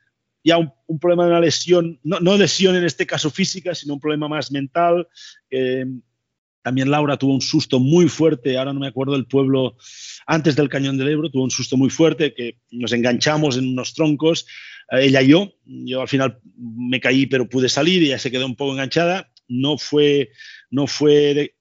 [0.43, 3.99] ya un, problema de una lesión, no, no, lesión en este caso física, sino un
[3.99, 5.09] problema más mental.
[6.61, 9.75] También Laura tuvo un susto muy fuerte, ahora no me acuerdo el pueblo,
[10.27, 13.93] antes del Cañón del Ebro, tuvo un susto muy fuerte que nos enganchamos en unos
[13.93, 14.45] troncos
[14.99, 15.53] ella y yo.
[15.65, 19.31] Yo al final me caí, pero pude salir y ella se quedó un poco enganchada.
[19.47, 20.31] No fue,
[20.69, 21.55] no fue,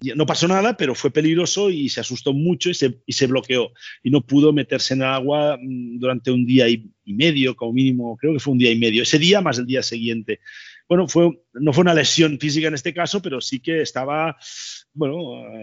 [0.00, 3.72] no pasó nada, pero fue peligroso y se asustó mucho y se, y se bloqueó.
[4.02, 8.16] Y no pudo meterse en el agua mm, durante un día y, medio, como mínimo,
[8.16, 9.02] creo que fue un día y medio.
[9.02, 10.40] Ese día más el día siguiente.
[10.88, 14.36] Bueno, fue, no fue una lesión física en este caso, pero sí que estaba,
[14.94, 15.16] bueno,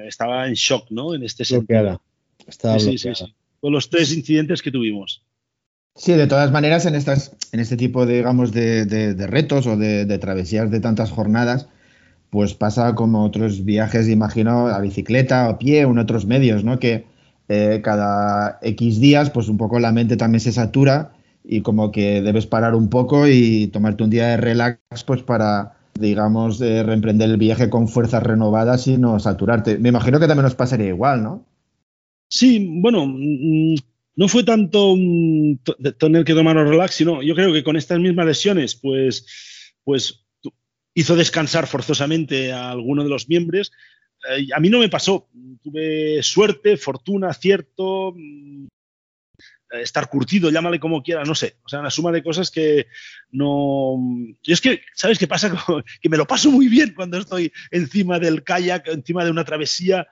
[0.05, 1.15] estaba en shock, ¿no?
[1.15, 2.01] En este sentido.
[2.45, 5.23] Estaba sí, sí, sí, Con los tres incidentes que tuvimos.
[5.95, 9.77] Sí, de todas maneras, en, estas, en este tipo de, digamos, de, de, retos o
[9.77, 11.69] de, de, travesías de tantas jornadas,
[12.31, 16.63] pues pasa como otros viajes, imagino, a bicicleta o a pie o en otros medios,
[16.63, 16.79] ¿no?
[16.79, 17.05] Que
[17.47, 21.12] eh, cada X días, pues un poco la mente también se satura
[21.43, 25.77] y como que debes parar un poco y tomarte un día de relax, pues para,
[25.99, 29.77] digamos, eh, reemprender el viaje con fuerzas renovadas y no saturarte.
[29.77, 31.45] Me imagino que también nos pasaría igual, ¿no?
[32.29, 33.75] Sí, bueno, mm,
[34.15, 34.95] no fue tanto
[35.97, 40.23] tener que tomar relax, sino yo creo que con estas mismas lesiones, pues, pues
[40.93, 43.71] hizo descansar forzosamente a alguno de los miembros.
[44.29, 45.27] Eh, a mí no me pasó.
[45.61, 48.67] Tuve suerte, fortuna, cierto, mm,
[49.81, 51.57] estar curtido, llámale como quiera, no sé.
[51.63, 52.87] O sea, una suma de cosas que
[53.31, 53.97] no.
[54.43, 55.51] Y es que, ¿sabes qué pasa?
[56.01, 60.07] que me lo paso muy bien cuando estoy encima del kayak, encima de una travesía,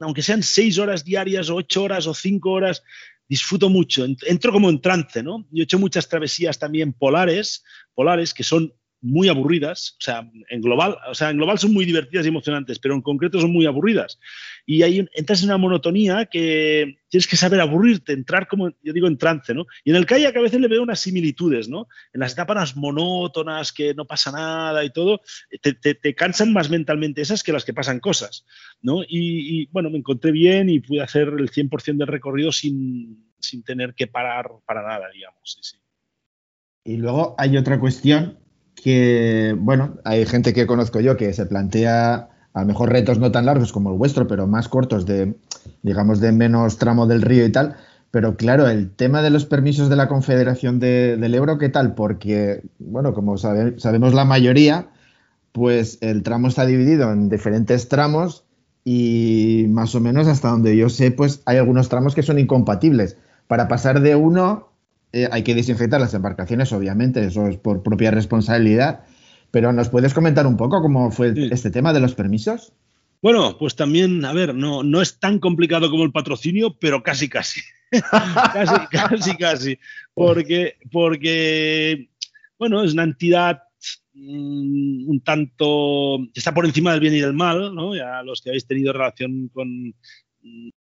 [0.00, 2.82] aunque sean seis horas diarias, o ocho horas, o cinco horas,
[3.28, 5.46] disfruto mucho, entro como en trance, ¿no?
[5.50, 7.64] Yo he hecho muchas travesías también polares,
[7.94, 11.84] polares que son muy aburridas, o sea, en global, o sea, en global son muy
[11.84, 14.20] divertidas y emocionantes, pero en concreto son muy aburridas.
[14.64, 19.08] Y ahí entras en una monotonía que tienes que saber aburrirte, entrar como, yo digo,
[19.08, 19.66] en trance, ¿no?
[19.84, 21.88] Y en el kayak a veces le veo unas similitudes, ¿no?
[22.12, 25.20] En las etapas monótonas, que no pasa nada y todo,
[25.60, 28.46] te, te, cansan más mentalmente esas que las que pasan cosas,
[28.80, 29.02] ¿no?
[29.06, 33.94] Y, bueno, me encontré bien y pude hacer el 100% del recorrido sin, sin tener
[33.94, 35.40] que parar para nada, digamos.
[35.42, 35.76] Sí, sí.
[36.84, 38.38] Y luego hay otra cuestión
[38.82, 43.30] que, bueno, hay gente que conozco yo que se plantea a lo mejor retos no
[43.30, 45.34] tan largos como el vuestro, pero más cortos, de,
[45.82, 47.76] digamos, de menos tramo del río y tal.
[48.10, 51.94] Pero claro, el tema de los permisos de la Confederación del Ebro, ¿qué tal?
[51.94, 54.88] Porque, bueno, como sabemos la mayoría,
[55.52, 58.44] pues el tramo está dividido en diferentes tramos
[58.84, 63.16] y más o menos hasta donde yo sé, pues hay algunos tramos que son incompatibles.
[63.46, 64.71] Para pasar de uno
[65.12, 69.04] eh, hay que desinfectar las embarcaciones, obviamente, eso es por propia responsabilidad.
[69.50, 72.72] Pero ¿nos puedes comentar un poco cómo fue este tema de los permisos?
[73.20, 77.28] Bueno, pues también, a ver, no, no es tan complicado como el patrocinio, pero casi,
[77.28, 77.60] casi.
[78.52, 79.78] casi, casi, casi.
[80.14, 82.08] Porque, porque,
[82.58, 83.62] bueno, es una entidad
[84.14, 87.94] mm, un tanto que está por encima del bien y del mal, ¿no?
[87.94, 89.94] Ya los que habéis tenido relación con.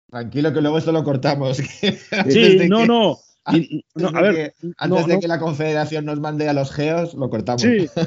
[0.10, 1.58] Tranquilo, que luego esto lo cortamos.
[2.30, 3.18] sí, no, no.
[3.46, 7.62] Antes, de, que, la Confederación nos mande a los geos, lo cortamos.
[7.62, 7.88] Sí.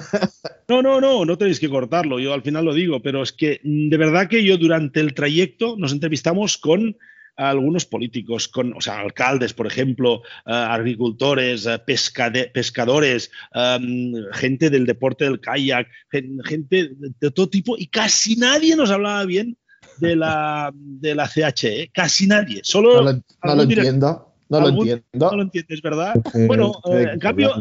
[0.68, 3.60] No, no, no, no tenéis que cortarlo, yo al final lo digo, pero es que
[3.62, 6.96] de verdad que yo durante el trayecto nos entrevistamos con
[7.36, 11.78] algunos políticos, con, o sea, alcaldes, por ejemplo, eh, agricultores, eh,
[12.52, 18.90] pescadores, em, gente del deporte del kayak, gente de todo tipo, y casi nadie nos
[18.90, 19.56] hablaba bien
[19.98, 22.60] de la, de la CHE, casi nadie.
[22.64, 24.25] Solo no lo entiendo.
[24.48, 25.04] No lo entiendo.
[25.12, 26.14] No lo entiendes, ¿verdad?
[26.46, 27.52] bueno, eh, en cambio,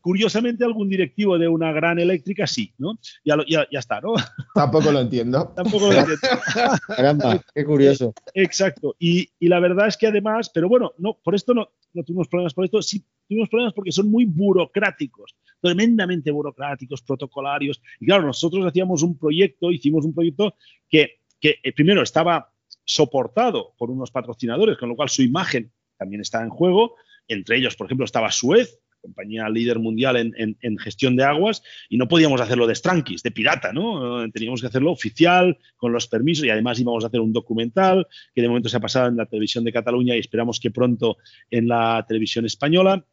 [0.00, 2.98] curiosamente, algún directivo de una gran eléctrica sí, ¿no?
[3.24, 4.12] Ya, ya, ya está, ¿no?
[4.54, 5.52] Tampoco lo entiendo.
[5.56, 6.18] Tampoco lo entiendo.
[6.88, 8.12] Caramba, qué curioso.
[8.34, 8.94] Exacto.
[8.98, 12.28] Y, y, la verdad es que además, pero bueno, no, por esto no, no tuvimos
[12.28, 17.80] problemas por esto, sí tuvimos problemas porque son muy burocráticos, tremendamente burocráticos, protocolarios.
[17.98, 20.54] Y claro, nosotros hacíamos un proyecto, hicimos un proyecto
[20.88, 22.52] que, que eh, primero estaba
[22.84, 25.72] soportado por unos patrocinadores, con lo cual su imagen
[26.04, 26.96] también estaba en juego.
[27.26, 32.08] Entre ellos, por ejemplo, estaba Suez, compañía líder mundial en, gestión de aguas, y no
[32.08, 34.30] podíamos hacerlo de stranquis, de pirata, ¿no?
[34.30, 38.42] Teníamos que hacerlo oficial, con los permisos, y además íbamos a hacer un documental que
[38.42, 41.16] de momento se ha pasado en la televisión de Cataluña y esperamos que pronto
[41.50, 43.04] en la televisión española.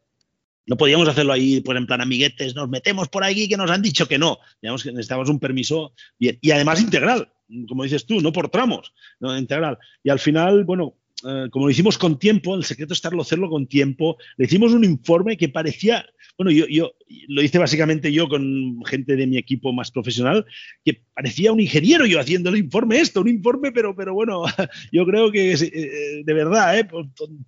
[0.64, 3.82] No podíamos hacerlo ahí, pues en plan amiguetes, nos metemos por aquí que nos han
[3.82, 4.38] dicho que no.
[4.62, 6.38] Digamos que necesitamos un permiso bien.
[6.40, 7.32] Y además integral,
[7.68, 9.78] como dices tú, no por tramos, no integral.
[10.02, 13.66] Y al final, bueno, eh, como lo hicimos con tiempo, el secreto es hacerlo con
[13.66, 16.04] tiempo, le hicimos un informe que parecía,
[16.36, 16.92] bueno, yo, yo
[17.28, 20.44] lo hice básicamente yo con gente de mi equipo más profesional,
[20.84, 24.44] que parecía un ingeniero yo haciendo el informe esto, un informe, pero, pero bueno,
[24.92, 26.88] yo creo que eh, de verdad, ¿eh?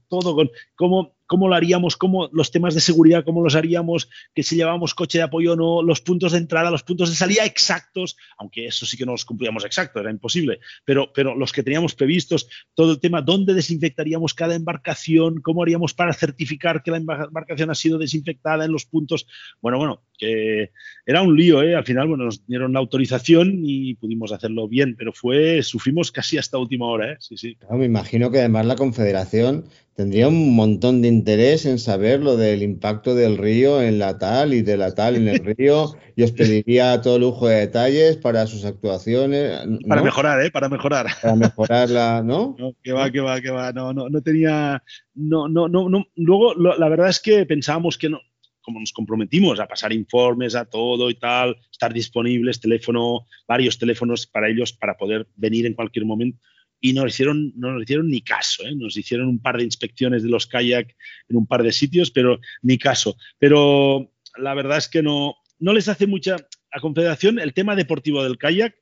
[0.09, 4.43] todo con cómo cómo lo haríamos, cómo los temas de seguridad, cómo los haríamos, que
[4.43, 7.45] si llevábamos coche de apoyo o no, los puntos de entrada, los puntos de salida
[7.45, 11.63] exactos, aunque eso sí que no los cumplíamos exacto, era imposible, pero, pero los que
[11.63, 16.99] teníamos previstos, todo el tema, dónde desinfectaríamos cada embarcación, cómo haríamos para certificar que la
[16.99, 19.27] embarcación ha sido desinfectada en los puntos.
[19.61, 20.71] Bueno, bueno, que
[21.07, 21.75] era un lío, ¿eh?
[21.75, 26.39] Al final, bueno, nos dieron la autorización y pudimos hacerlo bien, pero fue, sufrimos casi
[26.39, 27.17] hasta última hora, ¿eh?
[27.19, 27.57] Sí, sí.
[27.71, 32.63] me imagino que además la Confederación tendría un montón de interés en saber lo del
[32.63, 36.33] impacto del río en la tal y de la tal en el río y os
[36.33, 39.61] pediría todo lujo de detalles para sus actuaciones.
[39.89, 40.51] Para mejorar, ¿eh?
[40.51, 41.07] Para mejorar.
[41.23, 42.57] Para mejorarla, ¿no?
[42.65, 43.73] No, que va, que va, que va.
[43.73, 44.83] No, no, no tenía.
[45.15, 46.07] No, no, no, no.
[46.15, 48.21] Luego, la verdad es que pensábamos que no.
[48.63, 54.27] Como nos comprometimos a pasar informes a todo y tal, estar disponibles, teléfono, varios teléfonos
[54.27, 56.39] para ellos para poder venir en cualquier momento
[56.85, 58.63] y no nos hicieron, no nos hicieron ni caso.
[58.63, 58.75] ¿eh?
[58.77, 60.95] Nos hicieron un par de inspecciones de los kayak
[61.31, 63.17] en un par de sitios, pero ni caso.
[63.39, 66.37] Pero la verdad es que no, no les hace mucha.
[66.71, 68.75] A Confederación, el tema deportivo del kayak,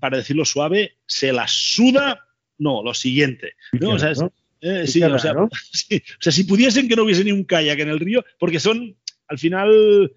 [0.00, 2.26] para decirlo suave, se la suda.
[2.56, 3.56] No, lo siguiente.
[3.82, 4.14] O sea,
[4.94, 8.58] sí, o sea, si pudiesen que no hubiese ni un kayak en el río, porque
[8.58, 8.96] son,
[9.28, 10.14] al final,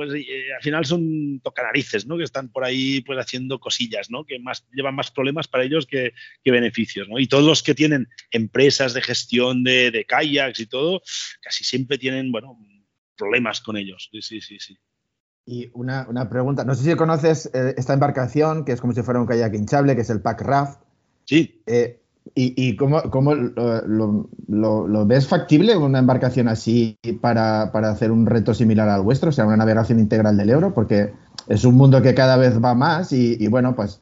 [0.00, 2.16] pues eh, al final son tocanarices, ¿no?
[2.16, 4.24] Que están por ahí pues haciendo cosillas, ¿no?
[4.24, 7.18] Que más, llevan más problemas para ellos que, beneficios, ¿no?
[7.18, 11.02] Y todos los que tienen empresas de gestión de, de kayaks y todo,
[11.42, 12.58] casi siempre tienen, bueno,
[13.14, 14.08] problemas con ellos.
[14.10, 14.78] Sí, sí, sí, sí.
[15.44, 19.20] Y una, pregunta, no sé si conoces eh, esta embarcación, que es como si fuera
[19.20, 20.80] un kayak hinchable, que es el Pack Raft.
[21.26, 21.62] Sí.
[21.66, 21.99] Eh,
[22.34, 23.02] ¿Y, cómo,
[23.34, 29.46] lo, ves factible una embarcación así para, hacer un reto similar al vuestro, o sea,
[29.46, 30.72] una navegación integral del euro?
[30.72, 31.12] Porque
[31.48, 34.00] es un mundo que cada vez va más y, bueno, pues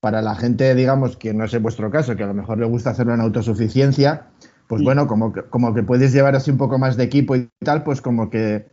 [0.00, 2.90] para la gente, digamos, que no es vuestro caso, que a lo mejor le gusta
[2.90, 4.26] hacerlo en autosuficiencia,
[4.66, 7.48] pues bueno, como que, como que puedes llevar así un poco más de equipo y
[7.64, 8.66] tal, pues como que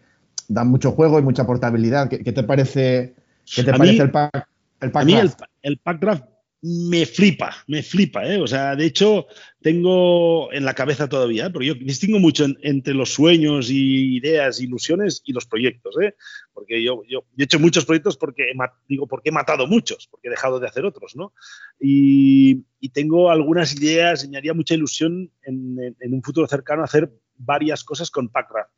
[0.47, 2.09] da mucho juego y mucha portabilidad.
[2.09, 3.15] ¿Qué, te parece,
[3.45, 4.47] qué te parece el pack?
[4.81, 6.23] El pack a mí el, el, pack draft
[6.61, 8.41] me flipa, me flipa, ¿eh?
[8.41, 9.27] O sea, de hecho,
[9.61, 15.21] tengo en la cabeza todavía, porque yo distingo mucho entre los sueños y ideas, ilusiones
[15.25, 16.15] y los proyectos, ¿eh?
[16.53, 18.55] Porque yo, yo, he hecho muchos proyectos porque he,
[18.87, 21.33] digo, porque he matado muchos, porque he dejado de hacer otros, ¿no?
[21.79, 22.63] Y,
[22.93, 28.29] tengo algunas ideas, me haría mucha ilusión en, un futuro cercano hacer varias cosas con
[28.29, 28.71] Packraft.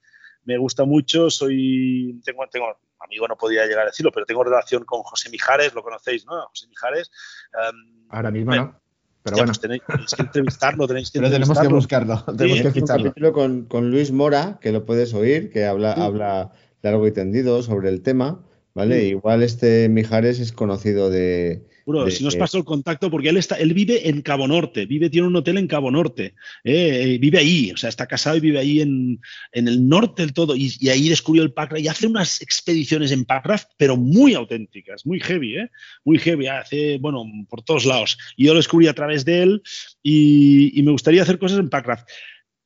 [0.43, 2.67] Me gusta mucho, soy, tengo, tengo
[3.07, 6.41] amigo no podía llegar a decirlo, pero tengo relación con José Mijares, lo conocéis, ¿no?
[6.47, 7.11] José Mijares.
[7.53, 8.79] Em, Ahora mismo no.
[9.23, 9.51] Pero bueno.
[9.51, 9.81] Pues tenéis,
[10.15, 13.13] que entrevistarlo, tenéis que Pero tenemos que buscarlo, tenemos que ficharlo.
[13.33, 17.89] Con, con, Luis Mora, que lo puedes oír, que habla, habla largo y tendido sobre
[17.89, 19.03] el tema, ¿vale?
[19.03, 21.67] Igual este Mijares es conocido de,
[22.09, 25.27] si nos pasó el contacto, porque él, está, él vive en Cabo Norte, vive, tiene
[25.27, 28.59] un hotel en Cabo Norte, eh, eh, vive ahí, o sea, está casado y vive
[28.59, 29.21] ahí en,
[29.53, 33.69] el norte del todo, y, ahí descubrió el Packraft y hace unas expediciones en Packraft,
[33.77, 35.71] pero muy auténticas, muy heavy, ¿eh?
[36.03, 38.17] muy heavy, hace, bueno, por todos lados.
[38.35, 39.61] Y yo lo descubrí a través de él
[40.03, 42.07] y, y me gustaría hacer cosas en Packraft.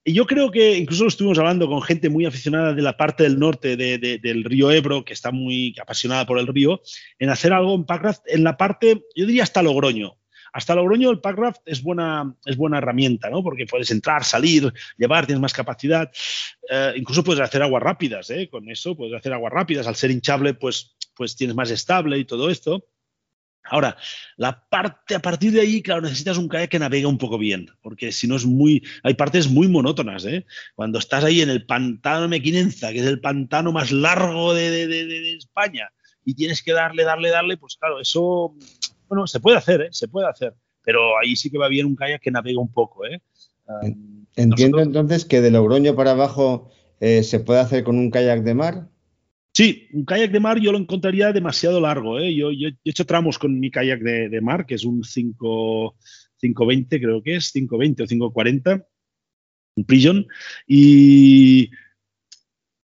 [0.04, 3.38] Y yo creo que incluso estuvimos hablando con gente muy aficionada de la parte del
[3.38, 6.82] norte del río Ebro, que está muy apasionada por el río,
[7.20, 10.18] en hacer algo en Packraft en la parte, yo diría hasta Logroño.
[10.54, 13.44] Hasta Logroño el Packraft es buena, es buena herramienta, ¿no?
[13.44, 16.12] Porque puedes entrar, salir, llevar, tienes más capacidad.
[16.70, 18.50] Eh, incluso puedes hacer aguas rápidas, ¿eh?
[18.50, 19.88] Con eso puedes hacer aguas rápidas.
[19.88, 22.86] Al ser hinchable, pues, pues tienes más estable y todo esto.
[23.64, 23.96] Ahora,
[24.38, 27.68] la parte, a partir de ahí, claro, necesitas un kayak que navegue un poco bien,
[27.82, 30.46] porque si no es muy, hay partes muy monótonas, ¿eh?
[30.76, 35.90] Cuando estás ahí en el pantano Mequinenza, que es el pantano más largo de, España,
[36.26, 38.56] y tienes que darle, darle, darle, pues claro, eso,
[39.08, 39.90] bueno, se puede hacer, ¿eh?
[39.92, 43.06] Se puede hacer, pero ahí sí que va bien un kayak que navega un poco,
[43.06, 43.22] ¿eh?
[44.36, 46.70] Entiendo entonces que de Logroño para abajo
[47.00, 48.91] eh, se puede hacer con un kayak de mar.
[49.54, 52.20] Sí, un kayak de mar yo lo encontraría demasiado largo.
[52.20, 52.34] ¿eh?
[52.34, 55.96] Yo, he hecho tramos con mi kayak de, mar, que es un 5,
[56.38, 58.88] 520, creo que es, 520 o 540,
[59.76, 60.26] un Prison.
[60.66, 61.70] Y,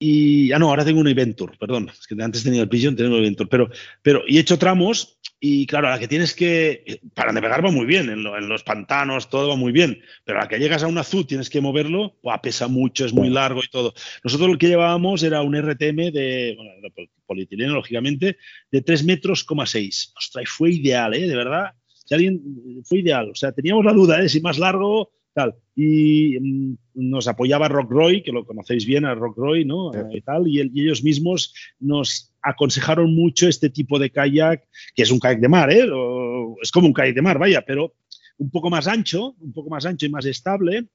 [0.00, 3.10] y, ah, no, ahora tengo un Adventure, perdón, es que antes tenía el Prison, tengo
[3.10, 3.70] un Adventure, pero,
[4.02, 7.70] pero, y he hecho tramos y claro, a la que tienes que, para navegar va
[7.70, 10.88] muy bien, en, los pantanos todo va muy bien, pero a la que llegas a
[10.88, 13.94] un azul tienes que moverlo, pesa mucho, es muy largo y todo.
[14.24, 16.72] Nosotros lo que llevábamos era un RTM de, bueno,
[17.26, 18.36] polietileno, lógicamente,
[18.72, 20.14] de 3 metros, 6.
[20.16, 21.28] Ostras, fue ideal, ¿eh?
[21.28, 21.72] De verdad.
[22.04, 22.40] Si alguien,
[22.84, 23.30] fue ideal.
[23.30, 24.28] O sea, teníamos la duda, ¿eh?
[24.28, 25.54] Si más largo, tal.
[25.76, 29.92] Y mm, nos apoyaba Rockroy, que lo conocéis bien a Rockroy, ¿no?
[30.12, 35.10] Y tal, y, y ellos mismos nos aconsejaron mucho este tipo de kayak, que es
[35.10, 35.86] un kayak de mar, ¿eh?
[36.62, 37.94] es como un kayak de mar, vaya, pero
[38.38, 40.88] un poco más ancho, un poco más ancho y más estable,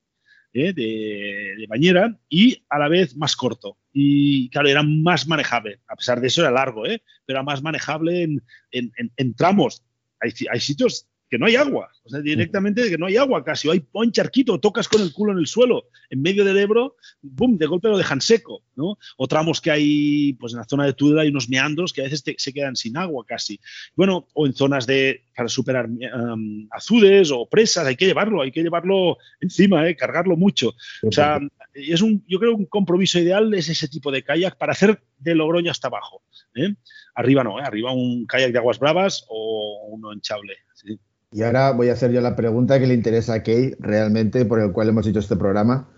[0.53, 0.73] ¿eh?
[0.73, 3.77] de, bañera, y a la vez más corto.
[3.91, 7.01] Y claro, era más manejable, a pesar de eso era largo, ¿eh?
[7.25, 9.83] pero era más manejable en, en, tramos.
[10.19, 13.67] Hay, hay, sitios que no hay agua, o sea, directamente que no hay agua casi,
[13.67, 16.95] o hay un charquito, tocas con el culo en el suelo, en medio del Ebro,
[17.23, 18.99] ¡bum!, de golpe lo dejan seco, ¿no?
[19.17, 22.03] O tramos que hay, pues en la zona de Tudela hay unos meandros que a
[22.03, 23.59] veces se quedan sin agua casi.
[23.95, 28.51] Bueno, o en zonas de, para superar um, azudes o presas, hay que llevarlo, hay
[28.51, 29.95] que llevarlo encima, ¿eh?
[29.95, 30.75] cargarlo mucho.
[31.01, 31.39] O sea,
[31.73, 35.01] es un, yo creo que un compromiso ideal es ese tipo de kayak para hacer
[35.17, 36.21] de Logroño hasta abajo.
[36.53, 36.75] ¿eh?
[37.15, 37.63] Arriba no, ¿eh?
[37.65, 40.57] arriba un kayak de aguas bravas o uno hinchable.
[40.83, 40.99] ¿Sí?
[41.33, 44.59] Y ahora voy a hacer yo la pregunta que le interesa a Kay realmente, por
[44.59, 45.89] el cual hemos hecho este programa.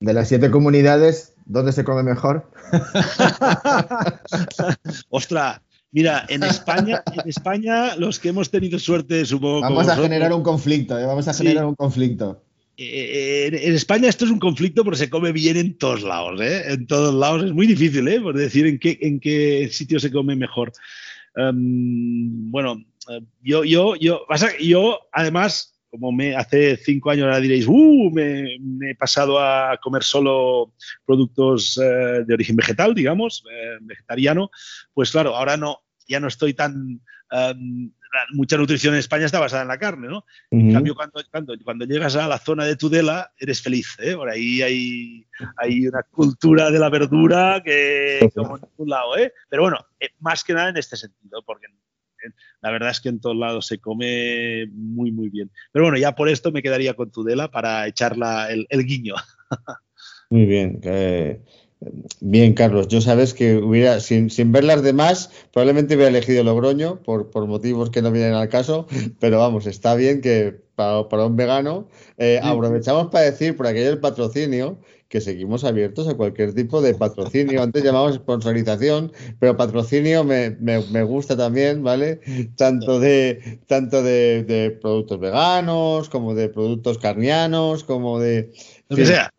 [0.00, 2.48] De las siete comunidades, ¿dónde se come mejor?
[5.08, 5.60] Ostras,
[5.90, 9.62] mira, en España, en España, los que hemos tenido suerte, supongo.
[9.62, 11.04] Vamos a generar un conflicto, ¿eh?
[11.04, 12.44] vamos a generar un conflicto.
[12.76, 16.62] Eh, en España esto es un conflicto porque se come bien en todos lados, ¿eh?
[16.68, 18.20] En todos lados es muy difícil, ¿eh?
[18.20, 20.70] Por decir en qué, en qué sitio se come mejor.
[21.34, 22.84] Em, bueno,
[23.40, 24.26] yo, yo, yo,
[24.60, 28.56] yo, además, como me hace cinco años ahora diréis, uh, me,
[28.90, 34.50] he pasado a comer solo productos eh, de origen vegetal, digamos, eh, vegetariano,
[34.92, 37.00] pues claro, ahora no, ya no estoy tan...
[37.30, 37.92] Em,
[38.32, 40.24] mucha nutrición en España está basada en la carne, ¿no?
[40.50, 44.14] En cambio, cuando, cuando, cuando, llegas a la zona de Tudela, eres feliz, ¿eh?
[44.14, 49.32] Por ahí hay, hay una cultura de la verdura que como en ningún lado, ¿eh?
[49.50, 49.78] Pero bueno,
[50.20, 51.66] más que nada en este sentido, porque
[52.60, 55.50] la verdad es que en todos lados se come muy, muy bien.
[55.72, 59.14] Pero bueno, ya por esto me quedaría con Tudela para echarla el, guiño.
[60.30, 60.80] Muy bien.
[62.20, 67.30] Bien, Carlos, yo sabes que hubiera, sin, ver las demás, probablemente hubiera elegido Logroño por,
[67.30, 68.88] por, motivos que no vienen al caso,
[69.20, 74.00] pero vamos, está bien que para, un vegano eh, aprovechamos para decir por aquello el
[74.00, 77.62] patrocinio que seguimos abiertos a cualquier tipo de patrocinio.
[77.62, 82.20] Antes llamamos sponsorización, pero patrocinio me, gusta también, ¿vale?
[82.56, 88.52] Tanto de tanto de, productos veganos, como de productos carnianos, como de.
[88.90, 89.30] Lo que, sea,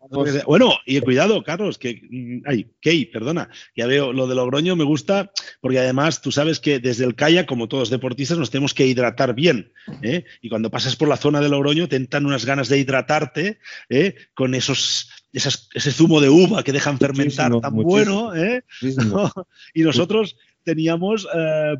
[0.46, 2.00] Bueno, y cuidado, Carlos, que.
[2.10, 3.48] Mm, ay, Key, perdona.
[3.76, 7.46] Ya veo, lo de Logroño me gusta, porque además tú sabes que desde el kayak,
[7.46, 9.72] como todos deportistas, nos tenemos que hidratar bien.
[10.02, 10.24] ¿eh?
[10.40, 13.58] Y cuando pasas por la zona de Logroño, te entran unas ganas de hidratarte
[13.88, 14.14] ¿eh?
[14.34, 18.64] con esos ese zumo de uva que dejan fermentar tan bueno, ¿eh?
[19.74, 21.76] y nosotros teníamos, eh,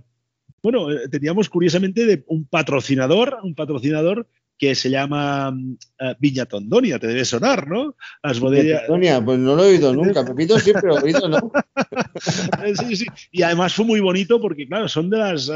[0.63, 7.07] bueno, eh, teníamos curiosamente un patrocinador, un patrocinador que se llama uh, Viña Tondonia, te
[7.07, 7.97] debe sonar, ¿no?
[8.23, 8.83] Las bodegas.
[8.83, 11.51] Tondonia, pues no lo he oído nunca, Pepito siempre lo he oído, ¿no?
[12.79, 15.51] sí, sí, y además fue muy bonito porque, claro, son de las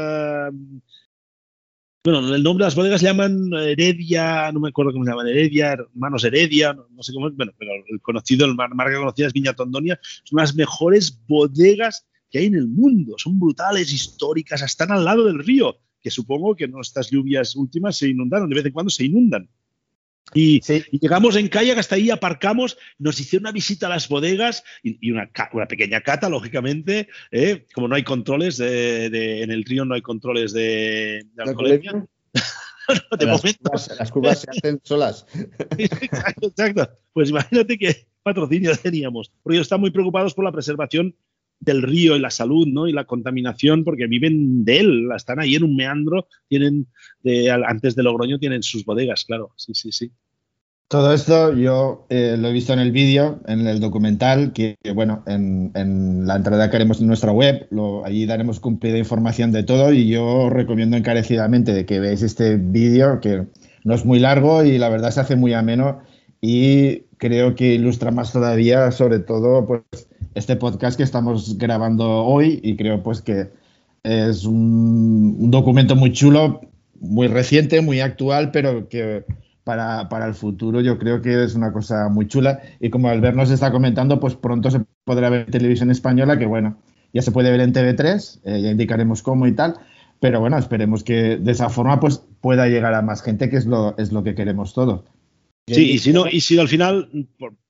[2.05, 5.27] bueno, el nombre de las bodegas se llaman Heredia, no me acuerdo cómo se llaman,
[5.27, 9.53] Heredia, Hermanos Heredia, no, sé cómo, bueno, pero el conocido, la marca conocida es Viña
[9.53, 15.03] Tondonia, son las mejores bodegas que hay en el mundo, son brutales, históricas, están al
[15.03, 18.73] lado del río, que supongo que en estas lluvias últimas se inundaron, de vez en
[18.73, 19.49] cuando se inundan.
[20.33, 20.61] Y,
[20.99, 25.29] llegamos en kayak hasta ahí, aparcamos, nos hicieron una visita a las bodegas y, una,
[25.67, 27.07] pequeña cata, lógicamente.
[27.31, 27.65] ¿eh?
[27.73, 32.05] Como no hay controles en el río, no hay controles de, alcoholemia.
[33.19, 35.25] las, curvas, se hacen solas.
[35.77, 36.89] exacto, exacto.
[37.13, 39.31] Pues imagínate qué patrocinio teníamos.
[39.41, 41.15] Porque ellos están muy preocupados por la preservación
[41.59, 42.87] del río y la salud, ¿no?
[42.87, 46.87] Y la contaminación, porque viven de él, están ahí en un meandro, tienen,
[47.23, 50.11] de, antes de Logroño tienen sus bodegas, claro, sí, sí, sí.
[50.87, 55.23] Todo esto yo eh, lo he visto en el vídeo, en el documental, que, bueno,
[55.25, 55.71] en,
[56.27, 57.67] la entrada que haremos en nuestra web,
[58.05, 63.19] allí daremos cumplida información de todo y yo recomiendo encarecidamente de que veáis este vídeo,
[63.19, 63.47] que
[63.83, 66.03] no es muy largo y la verdad se hace muy ameno
[66.39, 72.59] y creo que ilustra más todavía, sobre todo, pues este podcast que estamos grabando hoy
[72.61, 73.49] y creo pues que
[74.03, 76.61] es un, documento muy chulo,
[76.99, 79.25] muy reciente, muy actual, pero que
[79.63, 82.59] para, para, el futuro yo creo que es una cosa muy chula.
[82.79, 86.45] Y como Albert nos está comentando, pues pronto se podrá ver en televisión española, que
[86.45, 86.77] bueno,
[87.13, 89.75] ya se puede ver en TV3, eh, ya indicaremos cómo y tal.
[90.19, 93.65] Pero bueno, esperemos que de esa forma pues pueda llegar a más gente, que es
[93.65, 95.01] lo, es lo que queremos todos.
[95.67, 97.09] Sí, y si no, y si al final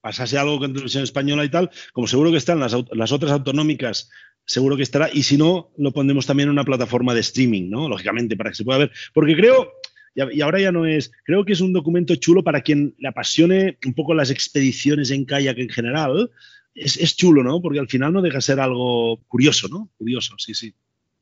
[0.01, 4.09] pasase algo con televisión española y tal, como seguro que están las, las otras autonómicas,
[4.45, 7.87] seguro que estará, y si no, lo pondremos también en una plataforma de streaming, ¿no?
[7.87, 8.91] Lógicamente, para que se pueda ver.
[9.13, 9.71] Porque creo,
[10.13, 13.77] y ahora ya no es, creo que es un documento chulo para quien le apasione
[13.85, 16.31] un poco las expediciones en kayak en general.
[16.73, 17.61] Es, es chulo, ¿no?
[17.61, 19.89] Porque al final no deja de ser algo curioso, ¿no?
[19.97, 20.73] Curioso, sí, sí.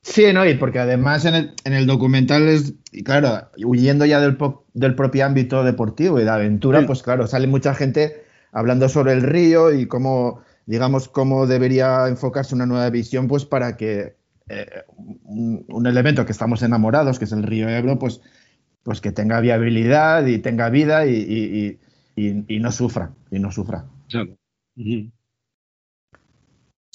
[0.04, 4.20] Sí, no, y porque además en el, en el documental es, y claro, huyendo ya
[4.20, 4.38] del,
[4.74, 9.22] del propio ámbito deportivo y de aventura, pues claro, sale mucha gente hablando sobre el
[9.22, 14.18] río y cómo, digamos, cómo debería enfocarse una nueva visión, pues para que
[14.50, 14.84] eh,
[15.24, 18.20] un, elemento que estamos enamorados, que es el río Ebro, pues,
[18.84, 21.80] pues que tenga viabilidad y tenga vida y,
[22.18, 23.86] y, no sufra, y no sufra.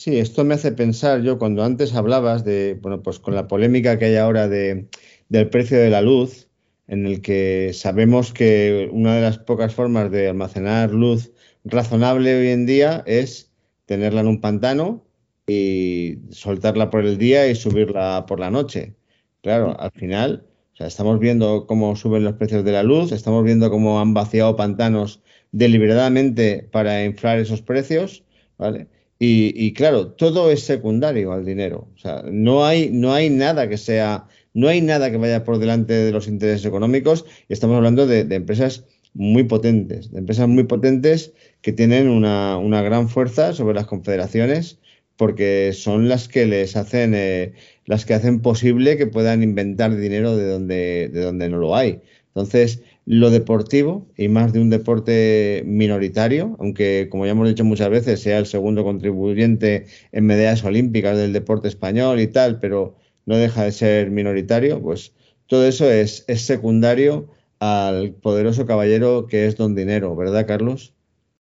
[0.01, 3.99] Sí, esto me hace pensar yo cuando antes hablabas de, bueno, pues con la polémica
[3.99, 4.89] que hay ahora de,
[5.29, 6.49] del precio de la luz,
[6.87, 11.33] en el que sabemos que una de las pocas formas de almacenar luz
[11.65, 13.53] razonable hoy en día es
[13.87, 15.05] tenerla en un pantano
[15.49, 18.95] y soltarla por el día y subirla por la noche.
[19.43, 23.43] Claro, al final, o sea, estamos viendo cómo suben los precios de la luz, estamos
[23.45, 28.23] viendo cómo han vaciado pantanos deliberadamente para inflar esos precios,
[28.59, 28.87] ¿vale?
[29.21, 31.89] Y, claro, todo es secundario al dinero.
[31.97, 35.59] O sea, no hay, no hay nada que sea, no hay nada que vaya por
[35.59, 37.25] delante de los intereses económicos.
[37.49, 43.09] Y estamos hablando de, empresas muy potentes, de empresas muy potentes que tienen una, gran
[43.09, 44.79] fuerza sobre las confederaciones,
[45.17, 47.55] porque son las que les hacen, eh,
[47.87, 52.01] las que hacen posible que puedan inventar dinero de donde, de donde no lo hay.
[52.29, 57.89] Entonces, lo deportivo y más de un deporte minoritario, aunque como ya hemos dicho muchas
[57.89, 63.39] veces sea el segundo contribuyente en medallas olímpicas del deporte español y tal, pero no
[63.39, 65.15] deja de ser minoritario, pues
[65.47, 67.31] todo eso es, es secundario
[67.61, 70.93] al poderoso caballero que es don dinero, ¿verdad, Carlos?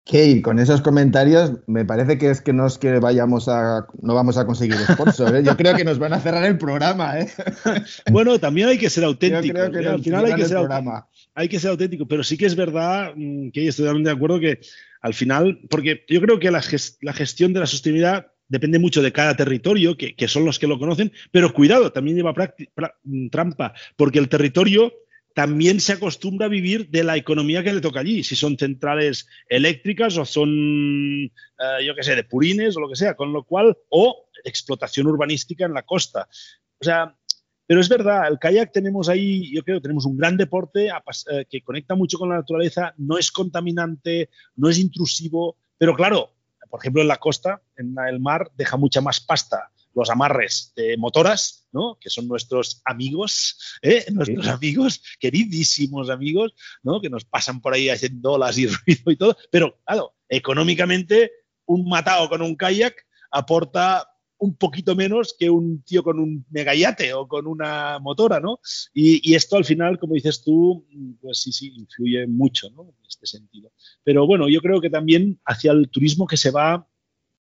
[0.06, 4.16] Kate, con esos comentarios, me parece que es que no es que vayamos a, no
[4.16, 5.36] vamos a conseguir sponsor.
[5.36, 5.44] ¿eh?
[5.44, 7.20] Yo creo que nos van a cerrar el programa.
[7.20, 7.28] ¿eh?
[8.10, 9.58] Bueno, también hay que ser auténtico.
[9.58, 9.88] ¿eh?
[9.90, 10.60] Al final hay que ser,
[11.38, 14.40] hay que ser auténtico, pero sí que es verdad mm, que estoy totalmente de acuerdo
[14.40, 14.60] que
[15.02, 19.36] al final, porque yo creo que la, gestión de la sostenibilidad depende mucho de cada
[19.38, 22.34] territorio, que, son los que lo conocen, pero cuidado, también lleva
[23.04, 24.92] mm, trampa, porque el territorio
[25.36, 29.28] también se acostumbra a vivir de la economía que le toca allí, si son centrales
[29.48, 33.44] eléctricas o son, eh, yo qué sé, de purines o lo que sea, con lo
[33.44, 36.28] cual, o explotación urbanística en la costa.
[36.80, 37.16] O sea,
[37.68, 41.62] pero es verdad, el kayak tenemos ahí, yo creo, tenemos un gran deporte eh, que
[41.62, 46.34] conecta mucho con la naturaleza, no es contaminante, no es intrusivo, pero claro,
[46.70, 50.96] por ejemplo, en la costa, en el mar, deja mucha más pasta los amarres de
[50.96, 51.98] motoras, ¿no?
[52.00, 54.06] que son nuestros amigos, ¿eh?
[54.12, 56.54] nuestros amigos, queridísimos amigos,
[56.84, 57.02] ¿no?
[57.02, 61.32] que nos pasan por ahí haciendo olas y ruido y todo, pero claro, económicamente
[61.66, 62.96] un matado con un kayak
[63.32, 64.08] aporta
[64.40, 68.60] un poquito menos que un tío con un megayate o con una motora, ¿no?
[68.94, 70.86] Y, esto al final, como dices tú,
[71.22, 72.84] pues sí, sí, influye mucho, ¿no?
[72.84, 73.72] En este sentido.
[74.04, 76.88] Pero bueno, yo creo que también hacia el turismo que se va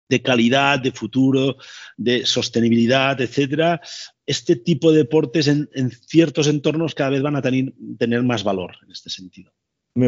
[0.09, 1.55] de calidad, de futuro,
[1.95, 3.79] de sostenibilidad, etcétera,
[4.25, 5.69] este tipo de deportes en,
[6.05, 9.53] ciertos entornos cada vez van a tener, tener, más valor en este sentido.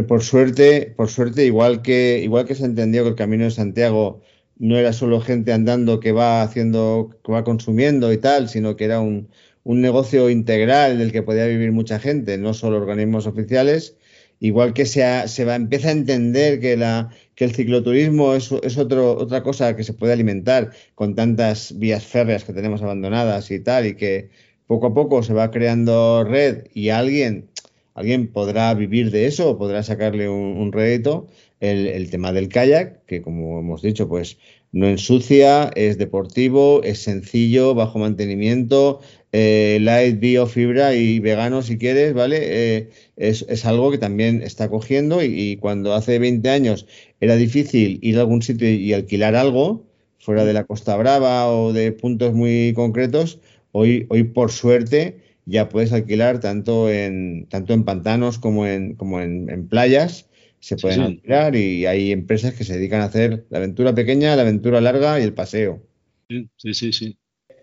[0.07, 4.21] Por suerte, por suerte, igual que, igual que se entendió que el Camino de Santiago
[4.57, 8.99] no era solo gente andando que va haciendo, va consumiendo y tal, sino que era
[8.99, 9.29] un,
[9.63, 13.97] un negocio integral del que podía vivir mucha gente, no solo organismos oficiales,
[14.39, 18.77] igual que se, se va, empieza a entender que, la, que el cicloturismo es, es
[18.77, 23.59] otro, otra cosa que se puede alimentar con tantas vías férreas que tenemos abandonadas y
[23.59, 24.29] tal, y que
[24.67, 27.49] poco a poco se va creando red y alguien,
[27.93, 31.27] alguien podrá vivir de eso podrá sacarle un, un rédito,
[31.63, 34.37] el, tema del kayak, que como hemos dicho, pues
[34.71, 38.99] no ensucia, es deportivo, es sencillo, bajo mantenimiento,
[39.31, 42.39] eh, light, bio, fibra y vegano si quieres, ¿vale?
[42.41, 46.85] Eh, es, algo que también está cogiendo y, cuando hace 20 años
[47.21, 49.85] era difícil ir a algún sitio y, alquilar algo
[50.19, 53.39] fuera de la Costa Brava o de puntos muy concretos,
[53.71, 59.21] hoy, hoy por suerte ya puedes alquilar tanto en, tanto en pantanos como en, como
[59.21, 60.27] en playas
[60.63, 64.43] se pueden alquilar y hay empresas que se dedican a hacer la aventura pequeña, la
[64.43, 65.83] aventura larga y el paseo.
[66.29, 67.17] Sí, sí, sí.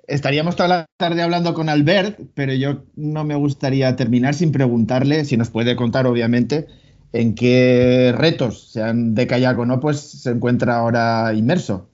[0.07, 5.25] Estaríamos toda la tarde hablando con Albert, pero yo no me gustaría terminar sin preguntarle,
[5.25, 6.67] si nos puede contar, obviamente,
[7.15, 11.89] en qué retos, sean de kayak o no, pues se encuentra ahora inmerso.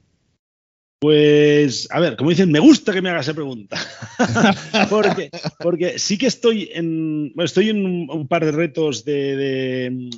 [0.98, 3.78] Pues, a ver, como dicen, me gusta que me hagas esa pregunta.
[4.90, 5.30] porque,
[5.60, 10.10] porque sí que estoy en, bueno, estoy en un, par de retos de,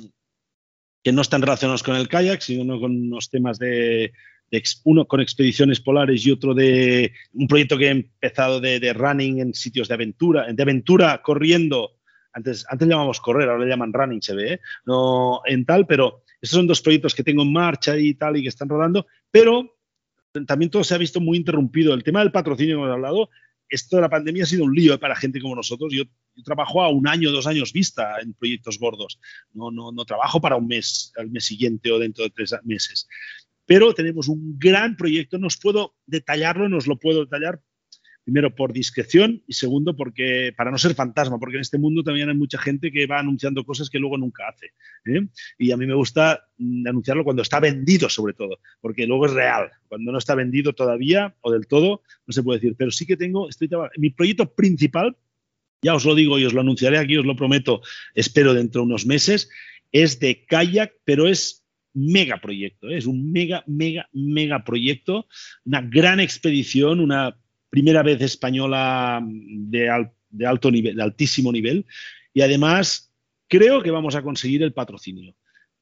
[1.03, 4.11] que no están relacionados con el kayak, sino con unos temas de,
[4.83, 9.53] uno con expediciones polares y otro de un proyecto que he empezado de, running en
[9.53, 11.97] sitios de aventura, de aventura corriendo.
[12.33, 14.59] Antes, antes llamamos correr, ahora le llaman running, se ve, ¿eh?
[14.85, 18.43] no en tal, pero estos son dos proyectos que tengo en marcha y tal y
[18.43, 19.77] que están rodando, pero
[20.45, 21.93] también todo se ha visto muy interrumpido.
[21.93, 23.29] El tema del patrocinio que hemos hablado,
[23.69, 25.93] esto de la pandemia ha sido un lío para gente como nosotros.
[25.93, 26.03] Yo
[26.39, 29.19] yo trabajo a un año, dos años vista en proyectos gordos.
[29.53, 33.07] No, no, no trabajo para un mes, al mes siguiente o dentro de tres meses.
[33.65, 37.61] Pero tenemos un gran proyecto, no os puedo detallarlo, no os lo puedo detallar
[38.29, 42.29] primero por discreción y segundo porque para no ser fantasma, porque en este mundo también
[42.29, 44.67] hay mucha gente que va anunciando cosas que luego nunca hace.
[45.05, 45.27] ¿eh?
[45.57, 49.33] Y a mí me gusta mm, anunciarlo cuando está vendido sobre todo, porque luego es
[49.33, 49.71] real.
[49.87, 52.75] Cuando no está vendido todavía o del todo, no se puede decir.
[52.77, 53.67] Pero sí que tengo, estoy,
[53.97, 55.17] mi proyecto principal
[55.81, 57.81] ya os lo digo y os lo anunciaré aquí, os lo prometo,
[58.13, 59.49] espero dentro de unos meses,
[59.91, 62.97] es de kayak, pero es mega proyecto, ¿eh?
[62.97, 65.27] es un mega, mega, mega proyecto,
[65.65, 67.37] una gran expedición, una
[67.69, 69.89] primera vez española de,
[70.45, 71.85] alto nivel, de altísimo nivel,
[72.33, 73.11] y además
[73.47, 75.35] creo que vamos a conseguir el patrocinio.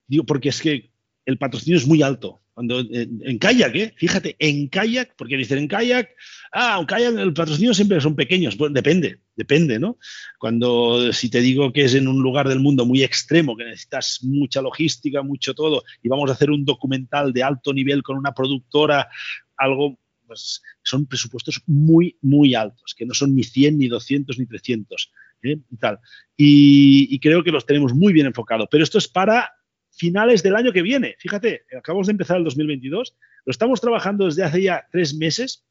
[0.07, 0.91] Digo, porque es que
[1.25, 2.41] el patrocinio es muy alto.
[2.57, 3.93] Cuando, en, kayak, ¿eh?
[3.95, 6.09] fíjate, en kayak, porque dicen en kayak,
[6.51, 8.57] ah, en kayak el patrocinio siempre son pequeños.
[8.57, 9.99] Bueno, depende, depende, ¿no?
[10.39, 14.23] Cuando, si te digo que es en un lugar del mundo muy extremo, que necesitas
[14.23, 18.33] mucha logística, mucho todo, y vamos a hacer un documental de alto nivel con una
[18.33, 19.07] productora,
[19.55, 24.45] algo, pues son presupuestos muy, muy altos, que no son ni 100, ni 200, ni
[24.45, 25.11] 300.
[25.43, 25.57] ¿eh?
[25.71, 25.99] Y, tal.
[26.35, 28.67] Y, y creo que los tenemos muy bien enfocados.
[28.69, 29.49] Pero esto es para
[29.91, 31.15] finales del año que viene.
[31.19, 33.15] Fíjate, acabamos de empezar el 2022,
[33.45, 35.65] lo estamos trabajando desde hace ya tres meses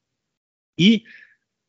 [0.76, 1.04] y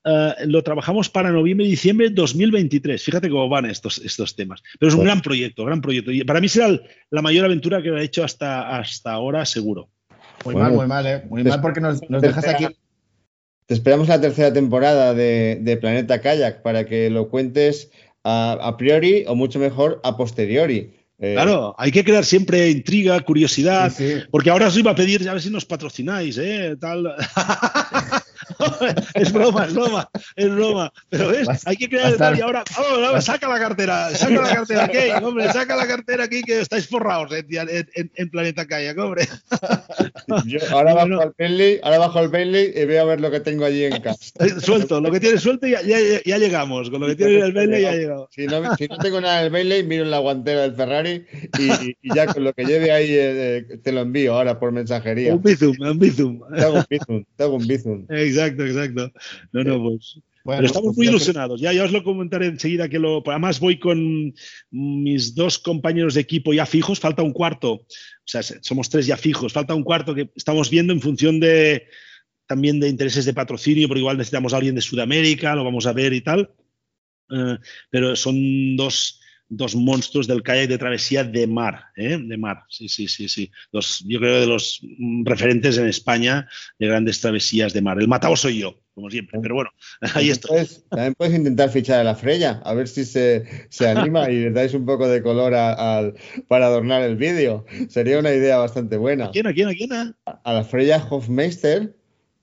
[0.03, 3.03] eh, lo trabajamos para noviembre y diciembre de 2023.
[3.03, 4.63] Fíjate cómo van estos, estos temas.
[4.79, 6.11] Pero es un gran proyecto, gran proyecto.
[6.11, 6.79] Y para mí será
[7.09, 9.91] la mayor aventura que he hecho hasta, hasta ahora, seguro.
[10.45, 11.23] Muy mal, muy mal, ¿eh?
[11.29, 12.67] Muy mal porque nos, dejas aquí.
[13.65, 17.91] Te esperamos la tercera temporada de, Planeta Kayak para que lo cuentes
[18.23, 20.93] a, priori o mucho mejor a posteriori.
[21.19, 23.91] Eh, claro, hay que crear siempre intriga, curiosidad,
[24.29, 26.75] porque ahora os iba a pedir a ver si nos patrocináis, ¿eh?
[26.79, 27.15] Tal.
[29.13, 30.93] es broma, es broma, es broma.
[31.09, 34.83] Pero ves, hay que crear el y ahora, vamos, saca la cartera, saca la cartera
[34.85, 39.27] aquí, hombre, saca la cartera aquí que estáis forrados en, Planeta Kayak, hombre.
[40.71, 43.65] ahora, bajo al Bentley, ahora bajo al Bentley y voy a ver lo que tengo
[43.65, 44.31] allí en casa.
[44.39, 46.89] Eh, suelto, lo que tienes suelto ya, ya, llegamos.
[46.89, 48.27] Con lo que tienes en el Bentley ya llegamos.
[48.31, 51.25] Si no, si no tengo nada en el Bentley, miro en la guantera del Ferrari
[51.59, 55.33] y, ya con lo que lleve ahí eh, eh, te lo envío ahora por mensajería.
[55.33, 56.41] Un bizum, un bizum.
[56.53, 58.05] Te hago un bizum, te hago un bizum.
[58.09, 59.11] Exacto, exacto.
[59.51, 60.19] No, no, pues.
[60.45, 61.59] Pero estamos pues muy ilusionados.
[61.59, 63.21] Ya, ya os lo comentaré enseguida que lo.
[63.25, 64.33] Además, voy con
[64.71, 66.99] mis dos compañeros de equipo ya fijos.
[66.99, 67.71] Falta un cuarto.
[67.73, 67.85] O
[68.23, 69.51] sea, somos tres ya fijos.
[69.51, 71.87] Falta un cuarto que estamos viendo en función de
[72.45, 75.91] también de intereses de patrocinio, porque igual necesitamos a alguien de Sudamérica, lo vamos a
[75.91, 76.49] ver y tal.
[77.29, 77.57] Eh,
[77.89, 79.19] pero son dos
[79.49, 82.17] dos monstruos del kayak de travesía de mar, ¿eh?
[82.19, 83.51] de mar, sí, sí, sí, sí.
[84.05, 84.81] yo creo de los
[85.23, 86.47] referentes en España
[86.79, 87.99] de grandes travesías de mar.
[87.99, 89.69] El matado soy yo, como siempre, pero bueno,
[90.15, 90.49] ahí está.
[90.89, 93.45] también puedes intentar fichar a la Freya, a ver si se,
[93.87, 95.51] anima y le dais un poco de color
[96.47, 97.65] para adornar el vídeo.
[97.89, 99.25] Sería una idea bastante buena.
[99.25, 99.91] ¿A quién, a quién, a quién?
[100.25, 101.96] A la Freya Hofmeister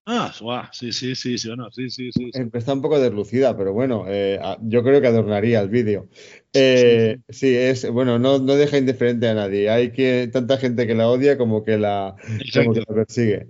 [0.06, 0.30] Ah,
[0.72, 4.82] sí, sí, sí, sí, sí, sí, sí, Está un poco deslucida, pero bueno, eh, yo
[4.82, 6.08] creo que adornaría el vídeo.
[6.52, 9.70] Eh, sí, es, bueno, no, no, deja indiferente a nadie.
[9.70, 12.16] Hay que, tanta gente que la odia como que la,
[12.86, 13.48] persigue.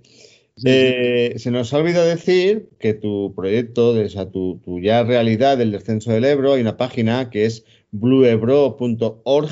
[0.65, 5.59] Eh, se nos ha olvidado decir que tu proyecto, o sea, tu, tu, ya realidad
[5.59, 9.51] del descenso del Ebro, hay una página que es blueebro.org,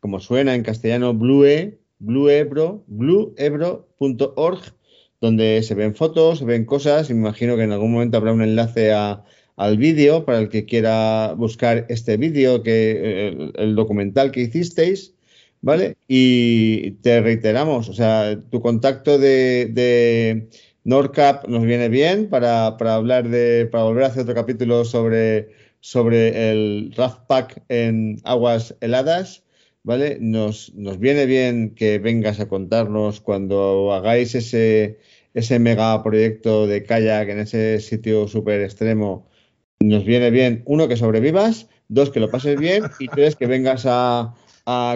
[0.00, 4.62] como suena en castellano, blue, blueebro, blueebro.org
[5.22, 8.42] donde se ven fotos, se ven cosas, me imagino que en algún momento habrá un
[8.42, 15.14] enlace al vídeo para el que quiera buscar este vídeo, que el, documental que hicisteis,
[15.60, 15.96] ¿vale?
[16.08, 20.48] Y te reiteramos, o sea, tu contacto de, de
[20.82, 26.50] NordCap nos viene bien para, hablar de, para volver a hacer otro capítulo sobre, sobre
[26.50, 29.44] el Raft Pack en aguas heladas.
[29.84, 30.18] ¿Vale?
[30.20, 35.00] Nos, nos viene bien que vengas a contarnos cuando hagáis ese,
[35.34, 39.28] ese megaproyecto de kayak en ese sitio súper extremo,
[39.80, 43.84] nos viene bien, uno, que sobrevivas, dos, que lo pases bien y tres, que vengas
[43.86, 44.34] a,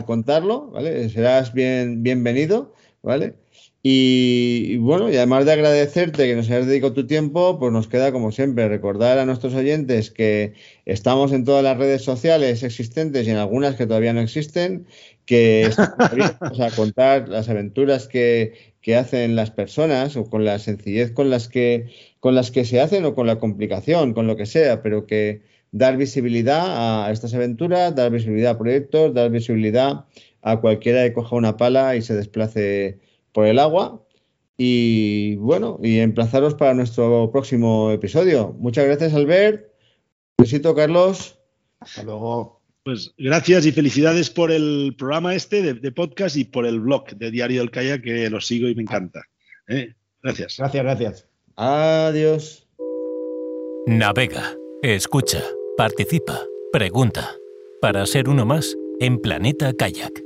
[0.07, 1.09] contarlo, ¿vale?
[1.09, 2.73] Serás bien, bienvenido,
[3.03, 3.35] ¿vale?
[3.83, 8.11] Y, bueno, y además de agradecerte que nos hayas dedicado tu tiempo, pues nos queda
[8.11, 10.55] como siempre recordar a nuestros oyentes que
[10.87, 14.87] estamos en todas las redes sociales existentes y en algunas que todavía no existen,
[15.27, 15.69] que
[16.77, 21.91] contar las aventuras que, que hacen las personas o con la sencillez con las que
[22.21, 25.43] con las que se hacen o con la complicación, con lo que sea, pero que
[25.73, 30.07] dar visibilidad a estas aventuras, dar visibilidad a proyectos, dar visibilidad
[30.43, 33.01] a cualquiera que coja una pala y se desplace
[33.33, 34.03] por el agua.
[34.57, 38.55] Y bueno, y emplazaros para nuestro próximo episodio.
[38.59, 39.67] Muchas gracias, Albert.
[40.39, 41.39] Besito, Carlos.
[41.81, 42.56] Hasta luego.
[42.87, 47.33] Pues gracias y felicidades por el programa este de, podcast y por el blog de
[47.33, 49.25] Diario del Kayak que lo sigo y me encanta.
[49.67, 49.93] ¿eh?
[50.23, 50.55] Gracias.
[50.57, 51.29] Gracias, gracias.
[51.57, 52.69] Adiós.
[53.89, 55.43] Navega, escucha,
[55.77, 56.41] participa,
[56.73, 57.35] pregunta.
[57.81, 60.26] Para ser uno más en Planeta Kayak.